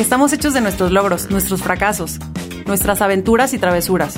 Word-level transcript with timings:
Estamos 0.00 0.32
hechos 0.32 0.54
de 0.54 0.62
nuestros 0.62 0.92
logros, 0.92 1.30
nuestros 1.30 1.62
fracasos, 1.62 2.18
nuestras 2.66 3.02
aventuras 3.02 3.52
y 3.52 3.58
travesuras. 3.58 4.16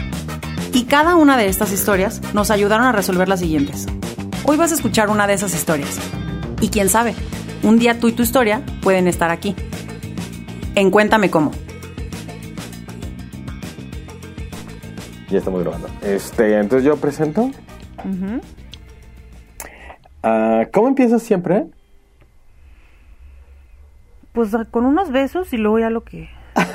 Y 0.73 0.85
cada 0.85 1.17
una 1.17 1.37
de 1.37 1.49
estas 1.49 1.73
historias 1.73 2.23
nos 2.35 2.53
ayudaron 2.53 2.87
a 2.87 2.93
resolver 2.93 3.29
las 3.29 3.41
siguientes. 3.41 3.89
Hoy 4.45 4.57
vas 4.57 4.71
a 4.71 4.77
escuchar 4.77 5.11
una 5.11 5.27
de 5.27 5.35
esas 5.35 5.53
historias. 5.57 5.99
Y 6.61 6.69
quién 6.69 6.89
sabe, 6.89 7.17
un 7.65 7.81
día 7.81 7.99
tú 7.99 8.07
y 8.07 8.13
tu 8.13 8.23
historia 8.23 8.63
pueden 8.81 9.09
estar 9.09 9.33
aquí. 9.33 9.57
En 10.77 10.93
Cuéntame 10.93 11.33
cómo. 11.33 11.51
Ya 15.31 15.39
estamos 15.39 15.63
grabando. 15.63 15.89
Este, 16.01 16.61
entonces 16.61 16.87
yo 16.87 16.97
presento. 16.97 17.51
Ah, 20.23 20.63
¿Cómo 20.73 20.87
empiezas 20.87 21.25
siempre? 21.25 21.67
Pues 24.33 24.51
con 24.71 24.87
unos 24.87 25.13
besos 25.13 25.53
y 25.53 25.59
luego 25.59 25.79
ya 25.79 25.91
lo 25.91 26.05
que... 26.05 26.29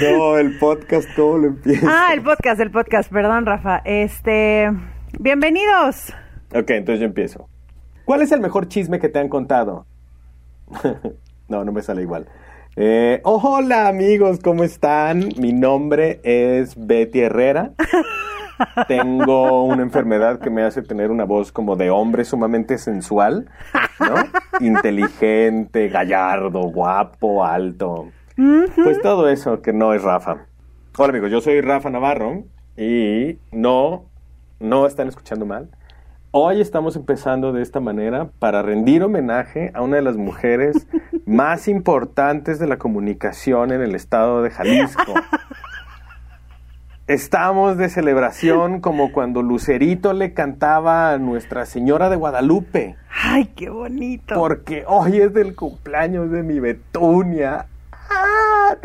No, 0.00 0.38
el 0.38 0.58
podcast, 0.58 1.06
¿cómo 1.14 1.36
lo 1.36 1.48
empiezas? 1.48 1.84
Ah, 1.86 2.14
el 2.14 2.22
podcast, 2.22 2.58
el 2.60 2.70
podcast, 2.70 3.12
perdón 3.12 3.44
Rafa. 3.44 3.82
Este... 3.84 4.70
Bienvenidos. 5.18 6.14
Ok, 6.54 6.70
entonces 6.70 7.00
yo 7.00 7.04
empiezo. 7.04 7.46
¿Cuál 8.06 8.22
es 8.22 8.32
el 8.32 8.40
mejor 8.40 8.68
chisme 8.68 9.00
que 9.00 9.10
te 9.10 9.18
han 9.18 9.28
contado? 9.28 9.84
no, 11.48 11.64
no 11.64 11.72
me 11.72 11.82
sale 11.82 12.00
igual. 12.02 12.26
Eh, 12.76 13.20
hola 13.24 13.88
amigos, 13.88 14.38
¿cómo 14.42 14.64
están? 14.64 15.28
Mi 15.38 15.52
nombre 15.52 16.20
es 16.22 16.74
Betty 16.74 17.20
Herrera. 17.20 17.72
Tengo 18.88 19.64
una 19.64 19.82
enfermedad 19.82 20.40
que 20.40 20.50
me 20.50 20.62
hace 20.62 20.82
tener 20.82 21.10
una 21.10 21.24
voz 21.24 21.52
como 21.52 21.76
de 21.76 21.90
hombre 21.90 22.24
sumamente 22.24 22.78
sensual, 22.78 23.48
¿no? 24.00 24.14
Inteligente, 24.64 25.88
gallardo, 25.88 26.62
guapo, 26.62 27.44
alto. 27.44 28.08
Pues 28.82 29.00
todo 29.00 29.28
eso 29.28 29.62
que 29.62 29.72
no 29.72 29.94
es 29.94 30.02
Rafa. 30.02 30.46
Hola 30.96 31.10
amigos, 31.10 31.30
yo 31.30 31.40
soy 31.40 31.60
Rafa 31.60 31.90
Navarro 31.90 32.44
y 32.76 33.38
no, 33.50 34.06
no 34.60 34.86
están 34.86 35.08
escuchando 35.08 35.46
mal. 35.46 35.70
Hoy 36.32 36.62
estamos 36.62 36.96
empezando 36.96 37.52
de 37.52 37.60
esta 37.60 37.80
manera 37.80 38.30
para 38.38 38.62
rendir 38.62 39.02
homenaje 39.02 39.70
a 39.74 39.82
una 39.82 39.96
de 39.96 40.02
las 40.02 40.16
mujeres 40.16 40.88
más 41.26 41.68
importantes 41.68 42.58
de 42.58 42.66
la 42.66 42.78
comunicación 42.78 43.70
en 43.70 43.82
el 43.82 43.94
estado 43.94 44.42
de 44.42 44.50
Jalisco. 44.50 45.12
Estamos 47.12 47.76
de 47.76 47.90
celebración 47.90 48.80
como 48.80 49.12
cuando 49.12 49.42
Lucerito 49.42 50.14
le 50.14 50.32
cantaba 50.32 51.12
a 51.12 51.18
Nuestra 51.18 51.66
Señora 51.66 52.08
de 52.08 52.16
Guadalupe. 52.16 52.96
Ay, 53.22 53.46
qué 53.54 53.68
bonito. 53.68 54.34
Porque 54.34 54.84
hoy 54.86 55.18
es 55.18 55.34
del 55.34 55.54
cumpleaños 55.54 56.30
de 56.30 56.42
mi 56.42 56.58
Betunia. 56.58 57.66
Ah, 57.92 58.76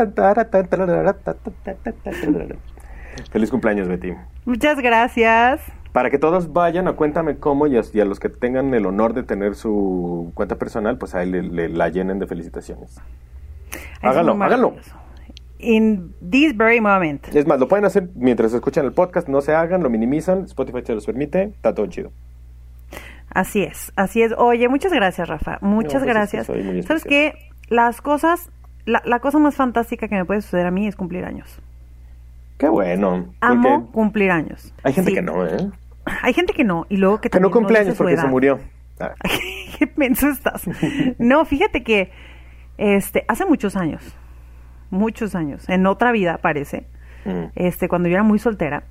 Feliz 3.32 3.50
cumpleaños, 3.50 3.88
Betty. 3.88 4.14
Muchas 4.44 4.78
gracias. 4.82 5.62
Para 5.94 6.10
que 6.10 6.20
todos 6.20 6.52
vayan 6.52 6.90
a 6.90 6.94
Cuéntame 6.94 7.38
Cómo 7.38 7.66
y 7.68 7.78
a, 7.78 7.82
y 7.94 8.00
a 8.02 8.06
los 8.06 8.20
que 8.20 8.28
tengan 8.28 8.74
el 8.74 8.86
honor 8.86 9.14
de 9.14 9.24
tener 9.24 9.56
su 9.56 10.32
cuenta 10.36 10.58
personal, 10.58 10.98
pues 10.98 11.16
ahí 11.16 11.30
le, 11.32 11.44
le- 11.44 11.70
la 11.70 11.88
llenen 11.88 12.20
de 12.20 12.28
felicitaciones. 12.28 13.00
Ay, 14.02 14.10
háganlo. 14.10 14.36
maravilloso. 14.36 14.96
In 15.60 16.14
this 16.30 16.56
very 16.56 16.80
moment. 16.82 17.28
Es 17.36 17.48
más, 17.48 17.60
lo 17.60 17.68
pueden 17.68 17.86
hacer 17.86 18.10
mientras 18.16 18.54
escuchan 18.54 18.86
el 18.86 18.92
podcast, 18.94 19.28
no 19.28 19.42
se 19.42 19.54
hagan, 19.56 19.82
lo 19.82 19.90
minimizan, 19.90 20.44
Spotify 20.44 20.80
se 20.86 20.94
los 20.94 21.06
permite, 21.06 21.44
está 21.46 21.74
todo 21.74 21.88
chido. 21.88 22.12
Así 23.30 23.64
es, 23.64 23.92
así 23.96 24.22
es. 24.22 24.34
Oye, 24.38 24.68
muchas 24.70 24.92
gracias, 24.94 25.28
Rafa. 25.28 25.58
Muchas 25.62 25.94
pues 25.94 26.04
es 26.04 26.08
que 26.08 26.14
gracias. 26.14 26.48
¿Sabes 26.88 27.04
qué? 27.04 27.34
Las 27.70 28.02
cosas, 28.02 28.50
la, 28.86 29.02
la 29.06 29.20
cosa 29.20 29.38
más 29.40 29.56
fantástica 29.56 30.08
que 30.08 30.16
me 30.16 30.26
puede 30.26 30.42
suceder 30.42 30.66
a 30.68 30.72
mí 30.72 30.88
es 30.88 30.96
cumplir 30.96 31.26
años. 31.26 31.60
Qué 32.58 32.70
bueno. 32.70 33.34
Amo 33.42 33.80
porque 33.82 33.92
cumplir 33.92 34.32
años. 34.32 34.74
hay 34.84 34.94
gente 34.94 35.12
Sí. 35.12 35.16
que 35.16 35.22
no, 35.22 35.46
¿eh? 35.46 35.70
Hay 36.24 36.34
gente 36.34 36.54
que 36.54 36.64
no, 36.64 36.86
y 36.90 36.98
luego 36.98 37.20
que 37.20 37.30
Que 37.30 37.40
no 37.40 37.52
cumple 37.52 37.80
años 37.80 37.96
porque 37.98 38.18
se 38.18 38.28
murió. 38.28 38.60
Ah, 39.00 39.14
Qué 39.78 39.92
menso 39.96 40.28
estás. 40.28 40.64
No, 41.20 41.46
fíjate 41.46 41.84
que 41.84 42.10
este, 42.80 43.26
hace 43.28 43.46
muchos 43.46 43.76
años, 43.76 44.02
muchos 44.90 45.36
años, 45.36 45.68
en 45.70 45.86
otra 45.86 46.12
vida 46.12 46.38
parece, 46.38 46.86
mm. 47.26 47.52
este, 47.56 47.88
cuando 47.88 48.10
yo 48.10 48.16
era 48.16 48.24
muy 48.24 48.40
soltera, 48.40 48.84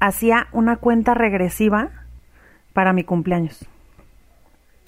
hacía 0.00 0.48
una 0.52 0.76
cuenta 0.76 1.14
regresiva 1.14 1.90
para 2.72 2.92
mi 2.92 3.04
cumpleaños. 3.04 3.66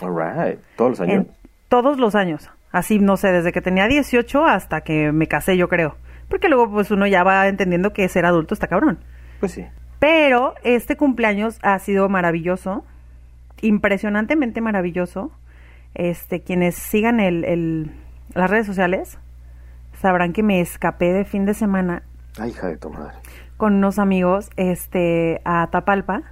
All 0.03 0.15
right. 0.17 0.59
Todos 0.77 0.91
los 0.91 1.01
años. 1.01 1.15
En 1.15 1.29
todos 1.69 1.99
los 1.99 2.15
años. 2.15 2.51
Así, 2.73 2.99
no 2.99 3.17
sé, 3.17 3.33
desde 3.33 3.53
que 3.53 3.61
tenía 3.61 3.89
18 3.89 4.45
hasta 4.47 4.83
que 4.83 5.13
me 5.13 5.27
casé, 5.27 5.57
yo 5.57 5.69
creo. 5.69 5.97
Porque 6.29 6.49
luego, 6.49 6.71
pues, 6.71 6.91
uno 6.91 7.07
ya 7.07 7.25
va 7.25 7.49
entendiendo 7.49 7.93
que 7.93 8.09
ser 8.09 8.25
adulto 8.25 8.55
está 8.55 8.69
cabrón. 8.69 8.99
Pues 9.41 9.53
sí. 9.53 9.67
Pero 9.99 10.55
este 10.63 10.97
cumpleaños 10.97 11.59
ha 11.63 11.79
sido 11.81 12.09
maravilloso, 12.09 12.85
impresionantemente 13.61 14.61
maravilloso. 14.61 15.33
Este, 15.95 16.41
quienes 16.41 16.77
sigan 16.77 17.19
el, 17.19 17.45
el- 17.45 17.91
las 18.35 18.49
redes 18.49 18.67
sociales 18.67 19.19
sabrán 20.01 20.33
que 20.33 20.43
me 20.43 20.61
escapé 20.61 21.13
de 21.13 21.25
fin 21.25 21.45
de 21.45 21.55
semana 21.55 22.03
Ay, 22.39 22.51
hija 22.51 22.69
de 22.69 22.77
tu 22.77 22.91
madre. 22.91 23.15
con 23.57 23.75
unos 23.75 23.99
amigos 23.99 24.51
este, 24.57 25.41
a 25.45 25.69
Tapalpa 25.71 26.23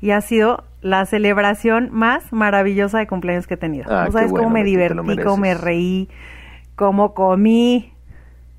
y 0.00 0.10
ha 0.10 0.20
sido 0.20 0.64
la 0.80 1.06
celebración 1.06 1.88
más 1.92 2.32
maravillosa 2.32 2.98
de 2.98 3.06
cumpleaños 3.06 3.46
que 3.46 3.54
he 3.54 3.56
tenido. 3.56 3.84
Ah, 3.88 4.00
no 4.00 4.06
qué 4.06 4.12
sabes 4.12 4.30
bueno, 4.30 4.44
cómo 4.44 4.54
me 4.54 4.64
divertí, 4.64 5.16
cómo 5.22 5.36
me 5.36 5.54
reí, 5.54 6.08
cómo 6.74 7.14
comí. 7.14 7.92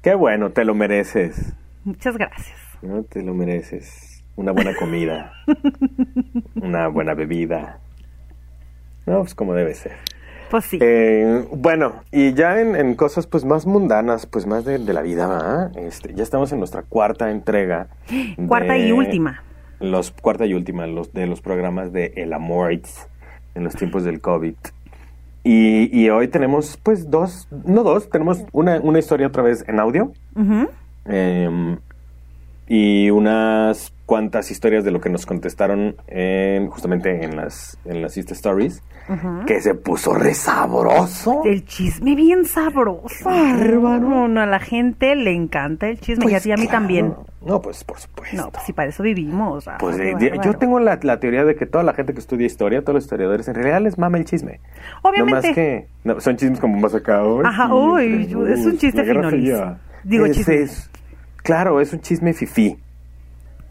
Qué 0.01 0.15
bueno, 0.15 0.51
te 0.51 0.63
lo 0.63 0.73
mereces. 0.73 1.53
Muchas 1.83 2.17
gracias. 2.17 2.57
¿no? 2.81 3.03
Te 3.03 3.21
lo 3.23 3.33
mereces. 3.33 4.23
Una 4.35 4.51
buena 4.51 4.73
comida. 4.75 5.33
una 6.55 6.87
buena 6.87 7.13
bebida. 7.13 7.79
No, 9.05 9.19
pues 9.19 9.35
como 9.35 9.53
debe 9.53 9.73
ser. 9.73 9.97
Pues 10.53 10.65
sí. 10.65 10.77
Eh, 10.79 11.47
bueno, 11.51 12.03
y 12.11 12.35
ya 12.35 12.61
en, 12.61 12.75
en 12.75 12.93
cosas 12.93 13.25
pues 13.25 13.43
más 13.43 13.65
mundanas, 13.65 14.27
pues 14.27 14.45
más 14.45 14.63
de, 14.63 14.77
de 14.77 14.93
la 14.93 15.01
vida. 15.01 15.71
Este, 15.73 16.13
ya 16.13 16.21
estamos 16.21 16.51
en 16.51 16.59
nuestra 16.59 16.83
cuarta 16.83 17.31
entrega. 17.31 17.87
Cuarta 18.47 18.77
y 18.77 18.91
última. 18.91 19.41
Los, 19.79 20.11
cuarta 20.11 20.45
y 20.45 20.53
última, 20.53 20.85
los 20.85 21.11
de 21.11 21.25
los 21.25 21.41
programas 21.41 21.91
de 21.91 22.13
El 22.17 22.33
Amor 22.33 22.71
en 22.71 23.63
los 23.63 23.73
tiempos 23.73 24.03
del 24.03 24.21
COVID. 24.21 24.53
Y, 25.43 25.89
y 25.99 26.11
hoy 26.11 26.27
tenemos 26.27 26.77
pues 26.83 27.09
dos, 27.09 27.47
no 27.65 27.81
dos, 27.81 28.11
tenemos 28.11 28.45
una, 28.51 28.79
una 28.79 28.99
historia 28.99 29.25
otra 29.25 29.41
vez 29.41 29.65
en 29.67 29.79
audio. 29.79 30.11
Eh, 31.05 31.77
y 32.75 33.11
unas 33.11 33.93
cuantas 34.07 34.49
historias 34.49 34.83
de 34.83 34.89
lo 34.89 34.99
que 34.99 35.09
nos 35.09 35.27
contestaron 35.27 35.95
en, 36.07 36.67
justamente 36.69 37.23
en 37.23 37.35
las, 37.35 37.77
en 37.85 38.01
las 38.01 38.17
Insta 38.17 38.33
Stories, 38.33 38.81
que 39.45 39.61
se 39.61 39.75
puso 39.75 40.13
re 40.15 40.33
sabroso. 40.33 41.41
El 41.45 41.65
chisme 41.65 42.15
bien 42.15 42.45
sabroso. 42.45 43.25
bárbaro. 43.25 43.99
No, 43.99 44.27
no, 44.27 44.41
a 44.41 44.45
la 44.47 44.59
gente 44.59 45.15
le 45.15 45.31
encanta 45.35 45.87
el 45.87 45.99
chisme 45.99 46.25
y 46.25 46.29
a 46.29 46.31
Pues 46.31 46.43
ti 46.43 46.49
y 46.49 46.51
a 46.53 46.55
mí 46.55 46.63
claro. 46.63 46.77
también. 46.79 47.13
No, 47.45 47.61
pues 47.61 47.83
por 47.83 47.99
supuesto. 47.99 48.35
No, 48.37 48.49
pues 48.49 48.63
si 48.65 48.73
para 48.73 48.89
eso 48.89 49.03
vivimos. 49.03 49.65
Rafa, 49.65 49.77
Pues, 49.77 49.99
eh, 49.99 50.15
yo 50.43 50.53
tengo 50.55 50.79
la, 50.79 50.97
la 51.03 51.19
teoría 51.19 51.43
de 51.45 51.55
que 51.55 51.65
toda 51.67 51.83
la 51.83 51.93
gente 51.93 52.13
que 52.13 52.19
estudia 52.19 52.47
historia, 52.47 52.81
todos 52.81 52.95
los 52.95 53.03
historiadores, 53.03 53.47
en 53.49 53.53
realidad 53.55 53.81
les 53.81 53.97
mama 53.99 54.17
el 54.17 54.25
chisme. 54.25 54.59
Obviamente. 55.03 55.31
No 55.31 55.47
más 55.47 55.55
que 55.55 55.87
no, 56.05 56.19
son 56.21 56.37
chismes 56.37 56.59
como 56.59 56.79
más 56.79 56.95
acá. 56.95 57.21
"Ay, 57.21 57.41
Ajá, 57.45 57.73
uy, 57.75 58.27
es 58.49 58.65
un 58.65 58.77
chiste. 58.79 59.03
Fría". 59.03 59.77
Digo, 60.03 60.25
Es- 60.25 60.37
chisme. 60.37 60.55
es- 60.55 60.89
claro, 61.43 61.79
es 61.79 61.93
un 61.93 62.01
chisme 62.01 62.33
fifí. 62.33 62.77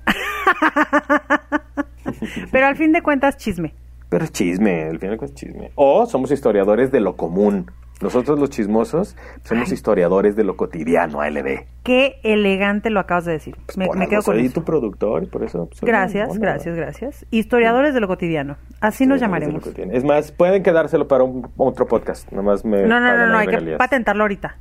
Pero 2.53 2.67
al 2.67 2.77
fin 2.77 2.93
de 2.93 3.03
cuentas, 3.03 3.37
chisme. 3.37 3.75
Pero 4.09 4.25
es 4.25 4.33
chisme, 4.33 4.85
al 4.85 4.99
final 4.99 5.19
es 5.23 5.35
chisme. 5.35 5.73
O 5.75 6.07
somos 6.07 6.31
historiadores 6.31 6.93
de 6.93 7.01
lo 7.01 7.17
común. 7.17 7.67
Nosotros 8.03 8.39
los 8.39 8.51
chismosos 8.51 9.17
somos 9.45 9.71
historiadores 9.71 10.35
de 10.35 10.43
lo 10.43 10.57
cotidiano, 10.57 11.21
ALB. 11.21 11.67
Qué 11.85 12.17
elegante 12.25 12.91
lo 12.91 12.99
acabas 12.99 13.27
de 13.27 13.33
decir. 13.33 13.57
Pues 13.65 13.79
me, 13.79 13.87
quedo 14.09 14.23
con 14.23 14.35
soy 14.35 14.47
eso. 14.47 14.55
tu 14.55 14.65
productor 14.65 15.23
y 15.23 15.27
por 15.27 15.45
eso... 15.45 15.69
soy 15.73 15.87
Gracias, 15.87 16.37
gracias, 16.37 16.75
gracias. 16.75 17.27
Historiadores 17.31 17.95
de 17.95 18.01
lo 18.01 18.09
cotidiano. 18.09 18.57
Así 18.81 19.07
nos 19.07 19.21
de 19.21 19.27
llamaremos. 19.27 19.65
Es 19.67 20.05
más, 20.05 20.33
pueden 20.33 20.65
quedárselo 20.65 21.07
para 21.07 21.23
un, 21.23 21.49
otro 21.57 21.87
podcast. 21.87 22.31
Nomás 22.33 22.65
me 22.65 22.83
No, 22.83 22.99
no, 22.99 23.17
no, 23.17 23.29
no, 23.29 23.39
hay 23.39 23.47
que 23.47 23.77
patentarlo 23.77 24.25
ahorita. 24.25 24.57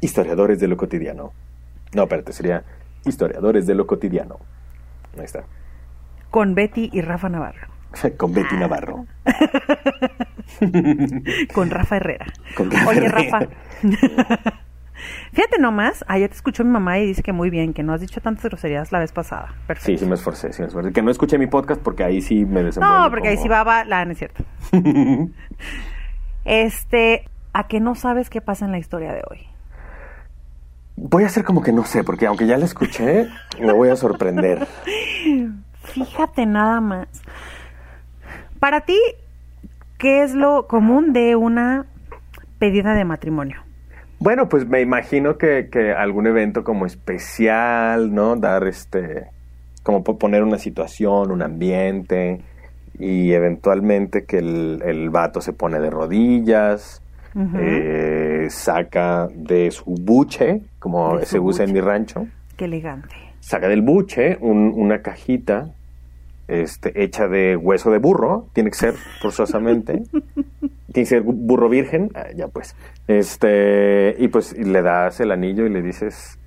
historiadores 0.00 0.58
de 0.58 0.68
lo 0.68 0.78
cotidiano. 0.78 1.32
No, 1.94 2.02
espérate, 2.04 2.32
sería 2.32 2.64
historiadores 3.04 3.66
de 3.66 3.74
lo 3.74 3.86
cotidiano. 3.86 4.38
Ahí 5.16 5.24
está. 5.24 5.44
Con 6.30 6.54
Betty 6.54 6.90
y 6.92 7.00
Rafa 7.00 7.28
Navarro. 7.28 7.68
Con 8.16 8.34
Betty 8.34 8.56
Navarro. 8.56 9.06
Con 11.54 11.70
Rafa 11.70 11.96
Herrera. 11.96 12.26
Con 12.56 12.70
Rafa 12.70 12.88
Oye, 12.90 13.06
Herrera. 13.06 13.38
Rafa. 13.40 13.48
Fíjate 15.32 15.58
nomás, 15.60 16.04
ayer 16.08 16.28
te 16.28 16.34
escuchó 16.34 16.64
mi 16.64 16.70
mamá 16.70 16.98
y 16.98 17.06
dice 17.06 17.22
que 17.22 17.32
muy 17.32 17.50
bien, 17.50 17.72
que 17.72 17.84
no 17.84 17.92
has 17.92 18.00
dicho 18.00 18.20
tantas 18.20 18.44
groserías 18.44 18.90
la 18.90 18.98
vez 18.98 19.12
pasada. 19.12 19.54
Perfecto. 19.66 19.92
Sí, 19.92 19.98
sí 19.98 20.06
me 20.06 20.14
esforcé, 20.14 20.52
sí 20.52 20.60
me 20.60 20.68
esforcé. 20.68 20.92
Que 20.92 21.02
no 21.02 21.10
escuché 21.10 21.38
mi 21.38 21.46
podcast 21.46 21.80
porque 21.80 22.02
ahí 22.02 22.20
sí 22.20 22.44
me 22.44 22.64
desenvuelvo. 22.64 23.04
No, 23.04 23.10
porque 23.10 23.28
ahí 23.28 23.36
sí 23.36 23.48
va, 23.48 23.62
va, 23.62 23.84
la 23.84 24.04
no 24.04 24.12
es 24.12 24.18
cierto. 24.18 24.42
Este, 26.44 27.24
¿a 27.52 27.68
que 27.68 27.78
no 27.78 27.94
sabes 27.94 28.28
qué 28.30 28.40
pasa 28.40 28.64
en 28.64 28.72
la 28.72 28.78
historia 28.78 29.12
de 29.12 29.22
hoy? 29.30 29.46
Voy 31.00 31.22
a 31.22 31.26
hacer 31.26 31.44
como 31.44 31.62
que 31.62 31.72
no 31.72 31.84
sé, 31.84 32.02
porque 32.04 32.26
aunque 32.26 32.46
ya 32.46 32.56
la 32.58 32.64
escuché, 32.64 33.28
me 33.60 33.72
voy 33.72 33.88
a 33.90 33.96
sorprender. 33.96 34.66
Fíjate 35.94 36.44
nada 36.46 36.80
más. 36.80 37.08
Para 38.58 38.80
ti, 38.82 38.98
¿qué 39.98 40.22
es 40.22 40.34
lo 40.34 40.66
común 40.66 41.12
de 41.12 41.36
una 41.36 41.86
pedida 42.58 42.94
de 42.94 43.04
matrimonio? 43.04 43.62
Bueno, 44.18 44.48
pues 44.48 44.66
me 44.66 44.80
imagino 44.80 45.38
que, 45.38 45.68
que 45.70 45.92
algún 45.92 46.26
evento 46.26 46.64
como 46.64 46.86
especial, 46.86 48.12
¿no? 48.12 48.34
Dar 48.36 48.66
este, 48.66 49.26
como 49.84 50.02
po- 50.02 50.18
poner 50.18 50.42
una 50.42 50.58
situación, 50.58 51.30
un 51.30 51.40
ambiente, 51.42 52.40
y 52.98 53.32
eventualmente 53.32 54.24
que 54.24 54.38
el, 54.38 54.82
el 54.84 55.10
vato 55.10 55.40
se 55.40 55.52
pone 55.52 55.78
de 55.78 55.90
rodillas, 55.90 57.00
eh, 57.56 58.48
saca 58.50 59.28
de 59.32 59.70
su 59.70 59.84
buche, 59.84 60.62
como 60.78 61.20
se 61.20 61.38
usa 61.40 61.64
en 61.64 61.72
mi 61.72 61.80
rancho, 61.80 62.26
Qué 62.56 62.64
elegante. 62.66 63.14
saca 63.40 63.68
del 63.68 63.82
buche 63.82 64.36
un- 64.40 64.72
una 64.76 65.02
cajita 65.02 65.70
este, 66.48 67.02
hecha 67.04 67.28
de 67.28 67.56
hueso 67.56 67.90
de 67.90 67.98
burro, 67.98 68.48
tiene 68.54 68.70
que 68.70 68.76
ser 68.76 68.94
forzosamente, 69.20 70.02
tiene 70.62 70.70
que 70.94 71.04
ser 71.04 71.22
burro 71.22 71.68
virgen, 71.68 72.10
ah, 72.14 72.28
ya 72.34 72.48
pues, 72.48 72.74
este, 73.06 74.14
y 74.18 74.28
pues 74.28 74.54
y 74.58 74.64
le 74.64 74.80
das 74.82 75.20
el 75.20 75.30
anillo 75.30 75.66
y 75.66 75.70
le 75.70 75.82
dices 75.82 76.38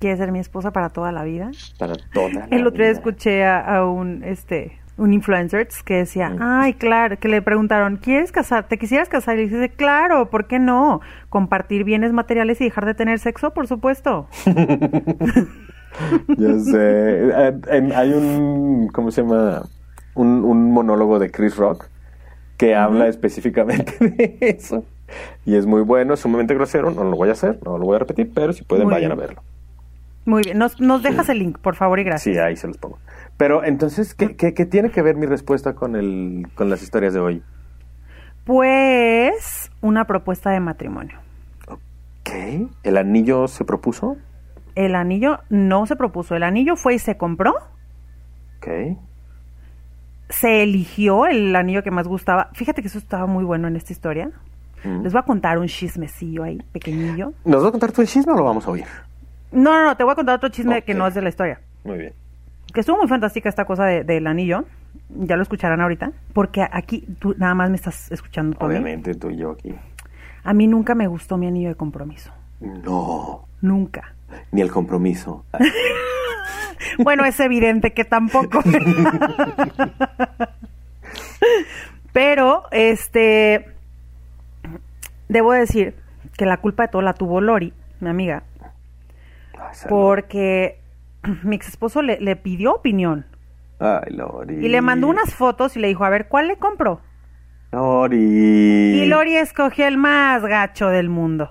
¿Quieres 0.00 0.18
ser 0.18 0.32
mi 0.32 0.40
esposa 0.40 0.72
para 0.72 0.88
toda 0.90 1.12
la 1.12 1.22
vida? 1.22 1.50
para 1.78 1.94
toda 2.12 2.28
la 2.30 2.44
El 2.50 2.66
otro 2.66 2.78
día 2.82 2.88
vida". 2.88 2.98
escuché 2.98 3.44
a, 3.44 3.60
a 3.60 3.86
un 3.86 4.22
este 4.24 4.72
un 4.98 5.12
influencer 5.12 5.68
que 5.84 5.94
decía, 5.94 6.36
ay, 6.40 6.74
claro, 6.74 7.18
que 7.18 7.28
le 7.28 7.42
preguntaron, 7.42 7.96
¿quieres 7.96 8.30
casar? 8.30 8.68
¿Te 8.68 8.78
quisieras 8.78 9.08
casar? 9.08 9.38
Y 9.38 9.48
dice, 9.48 9.70
claro, 9.70 10.30
¿por 10.30 10.46
qué 10.46 10.58
no? 10.58 11.00
Compartir 11.28 11.84
bienes 11.84 12.12
materiales 12.12 12.60
y 12.60 12.64
dejar 12.64 12.86
de 12.86 12.94
tener 12.94 13.18
sexo, 13.18 13.52
por 13.52 13.66
supuesto. 13.66 14.28
Ya 16.38 16.58
sé. 16.58 17.32
Hay 17.94 18.12
un, 18.14 18.88
¿cómo 18.88 19.10
se 19.10 19.22
llama? 19.22 19.62
Un, 20.14 20.42
un 20.44 20.70
monólogo 20.70 21.18
de 21.18 21.30
Chris 21.30 21.56
Rock 21.56 21.86
que 22.56 22.74
habla 22.74 23.08
específicamente 23.08 23.92
de 24.00 24.36
eso. 24.40 24.84
Y 25.44 25.56
es 25.56 25.66
muy 25.66 25.82
bueno, 25.82 26.14
es 26.14 26.20
sumamente 26.20 26.54
grosero, 26.54 26.90
no 26.90 27.04
lo 27.04 27.16
voy 27.16 27.28
a 27.28 27.32
hacer, 27.32 27.58
no 27.64 27.76
lo 27.76 27.84
voy 27.84 27.96
a 27.96 27.98
repetir, 27.98 28.30
pero 28.34 28.52
si 28.52 28.64
pueden 28.64 28.84
Muy 28.84 28.94
vayan 28.94 29.10
bien. 29.10 29.18
a 29.18 29.22
verlo. 29.26 29.42
Muy 30.24 30.42
bien, 30.44 30.56
nos, 30.56 30.80
nos 30.80 31.02
dejas 31.02 31.28
el 31.28 31.40
link, 31.40 31.58
por 31.58 31.74
favor 31.74 31.98
y 31.98 32.04
gracias. 32.04 32.36
Sí, 32.36 32.40
ahí 32.40 32.56
se 32.56 32.68
los 32.68 32.78
pongo. 32.78 32.98
Pero 33.36 33.64
entonces, 33.64 34.14
¿qué, 34.14 34.36
qué, 34.36 34.54
qué 34.54 34.66
tiene 34.66 34.90
que 34.90 35.02
ver 35.02 35.16
mi 35.16 35.26
respuesta 35.26 35.74
con, 35.74 35.96
el, 35.96 36.46
con 36.54 36.70
las 36.70 36.82
historias 36.82 37.14
de 37.14 37.20
hoy? 37.20 37.42
Pues 38.44 39.70
una 39.80 40.04
propuesta 40.06 40.50
de 40.50 40.60
matrimonio. 40.60 41.18
¿Qué? 42.24 42.66
¿El 42.82 42.96
anillo 42.96 43.48
se 43.48 43.64
propuso? 43.64 44.16
El 44.74 44.94
anillo 44.94 45.40
no 45.48 45.86
se 45.86 45.96
propuso, 45.96 46.34
el 46.34 46.42
anillo 46.42 46.76
fue 46.76 46.94
y 46.94 46.98
se 46.98 47.16
compró, 47.16 47.54
Ok. 48.58 48.96
se 50.28 50.62
eligió 50.62 51.26
el 51.26 51.54
anillo 51.56 51.82
que 51.82 51.90
más 51.90 52.08
gustaba. 52.08 52.48
Fíjate 52.54 52.80
que 52.80 52.88
eso 52.88 52.98
estaba 52.98 53.26
muy 53.26 53.44
bueno 53.44 53.68
en 53.68 53.76
esta 53.76 53.92
historia. 53.92 54.30
Mm. 54.84 55.02
Les 55.02 55.12
voy 55.12 55.20
a 55.20 55.24
contar 55.24 55.58
un 55.58 55.66
chismecillo 55.68 56.44
ahí, 56.44 56.58
pequeñillo. 56.72 57.32
¿Nos 57.44 57.62
va 57.64 57.68
a 57.68 57.70
contar 57.70 57.92
tú 57.92 58.00
el 58.02 58.08
chisme 58.08 58.32
o 58.32 58.36
lo 58.36 58.44
vamos 58.44 58.66
a 58.66 58.70
oír? 58.70 58.86
No, 59.50 59.72
no, 59.72 59.84
no, 59.84 59.96
te 59.96 60.04
voy 60.04 60.12
a 60.12 60.16
contar 60.16 60.36
otro 60.36 60.48
chisme 60.48 60.82
que 60.82 60.94
no 60.94 61.06
es 61.06 61.14
de 61.14 61.22
la 61.22 61.28
historia. 61.28 61.60
Muy 61.84 61.98
bien. 61.98 62.14
Que 62.72 62.80
estuvo 62.80 62.98
muy 62.98 63.08
fantástica 63.08 63.48
esta 63.48 63.64
cosa 63.64 63.84
de- 63.84 64.04
del 64.04 64.26
anillo. 64.26 64.64
Ya 65.10 65.36
lo 65.36 65.42
escucharán 65.42 65.80
ahorita. 65.80 66.12
Porque 66.32 66.66
aquí 66.70 67.06
tú 67.18 67.34
nada 67.38 67.54
más 67.54 67.70
me 67.70 67.76
estás 67.76 68.10
escuchando 68.12 68.56
mí. 68.58 68.66
Obviamente 68.66 69.14
tú 69.14 69.30
y 69.30 69.36
yo 69.36 69.50
aquí. 69.52 69.74
A 70.44 70.52
mí 70.54 70.66
nunca 70.66 70.94
me 70.94 71.06
gustó 71.06 71.36
mi 71.36 71.46
anillo 71.46 71.68
de 71.68 71.74
compromiso. 71.74 72.32
No, 72.60 73.46
Nunca. 73.60 74.14
ni 74.50 74.60
el 74.60 74.70
compromiso. 74.70 75.44
Bueno, 76.98 77.24
es 77.24 77.38
evidente 77.40 77.94
que 77.94 78.04
tampoco. 78.04 78.60
Pero, 82.12 82.64
este, 82.70 83.66
debo 85.28 85.52
decir 85.52 85.94
que 86.36 86.44
la 86.44 86.58
culpa 86.58 86.84
de 86.84 86.88
todo 86.90 87.02
la 87.02 87.14
tuvo 87.14 87.40
Lori, 87.40 87.72
mi 88.00 88.10
amiga, 88.10 88.42
Ay, 89.58 89.74
salud. 89.74 89.96
porque 89.96 90.78
mi 91.44 91.56
ex 91.56 91.68
esposo 91.68 92.02
le, 92.02 92.20
le 92.20 92.36
pidió 92.36 92.74
opinión 92.74 93.26
Ay, 93.78 94.12
Lori. 94.14 94.64
y 94.64 94.68
le 94.68 94.80
mandó 94.80 95.08
unas 95.08 95.34
fotos 95.34 95.76
y 95.76 95.80
le 95.80 95.88
dijo, 95.88 96.04
a 96.04 96.10
ver, 96.10 96.28
¿cuál 96.28 96.48
le 96.48 96.56
compro? 96.56 97.00
Lori. 97.72 98.16
Y 98.18 99.06
Lori 99.06 99.36
escogió 99.36 99.86
el 99.86 99.96
más 99.96 100.42
gacho 100.42 100.88
del 100.88 101.08
mundo. 101.08 101.50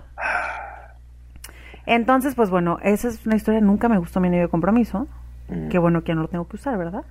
Entonces, 1.85 2.35
pues 2.35 2.49
bueno, 2.49 2.77
esa 2.83 3.07
es 3.07 3.25
una 3.25 3.35
historia, 3.35 3.59
nunca 3.59 3.89
me 3.89 3.97
gustó 3.97 4.19
mi 4.19 4.27
anillo 4.27 4.43
de 4.43 4.49
compromiso. 4.49 5.07
Mm. 5.49 5.69
Qué 5.69 5.77
bueno 5.79 6.03
que 6.03 6.13
no 6.15 6.21
lo 6.21 6.27
tengo 6.27 6.47
que 6.47 6.55
usar, 6.55 6.77
¿verdad? 6.77 7.03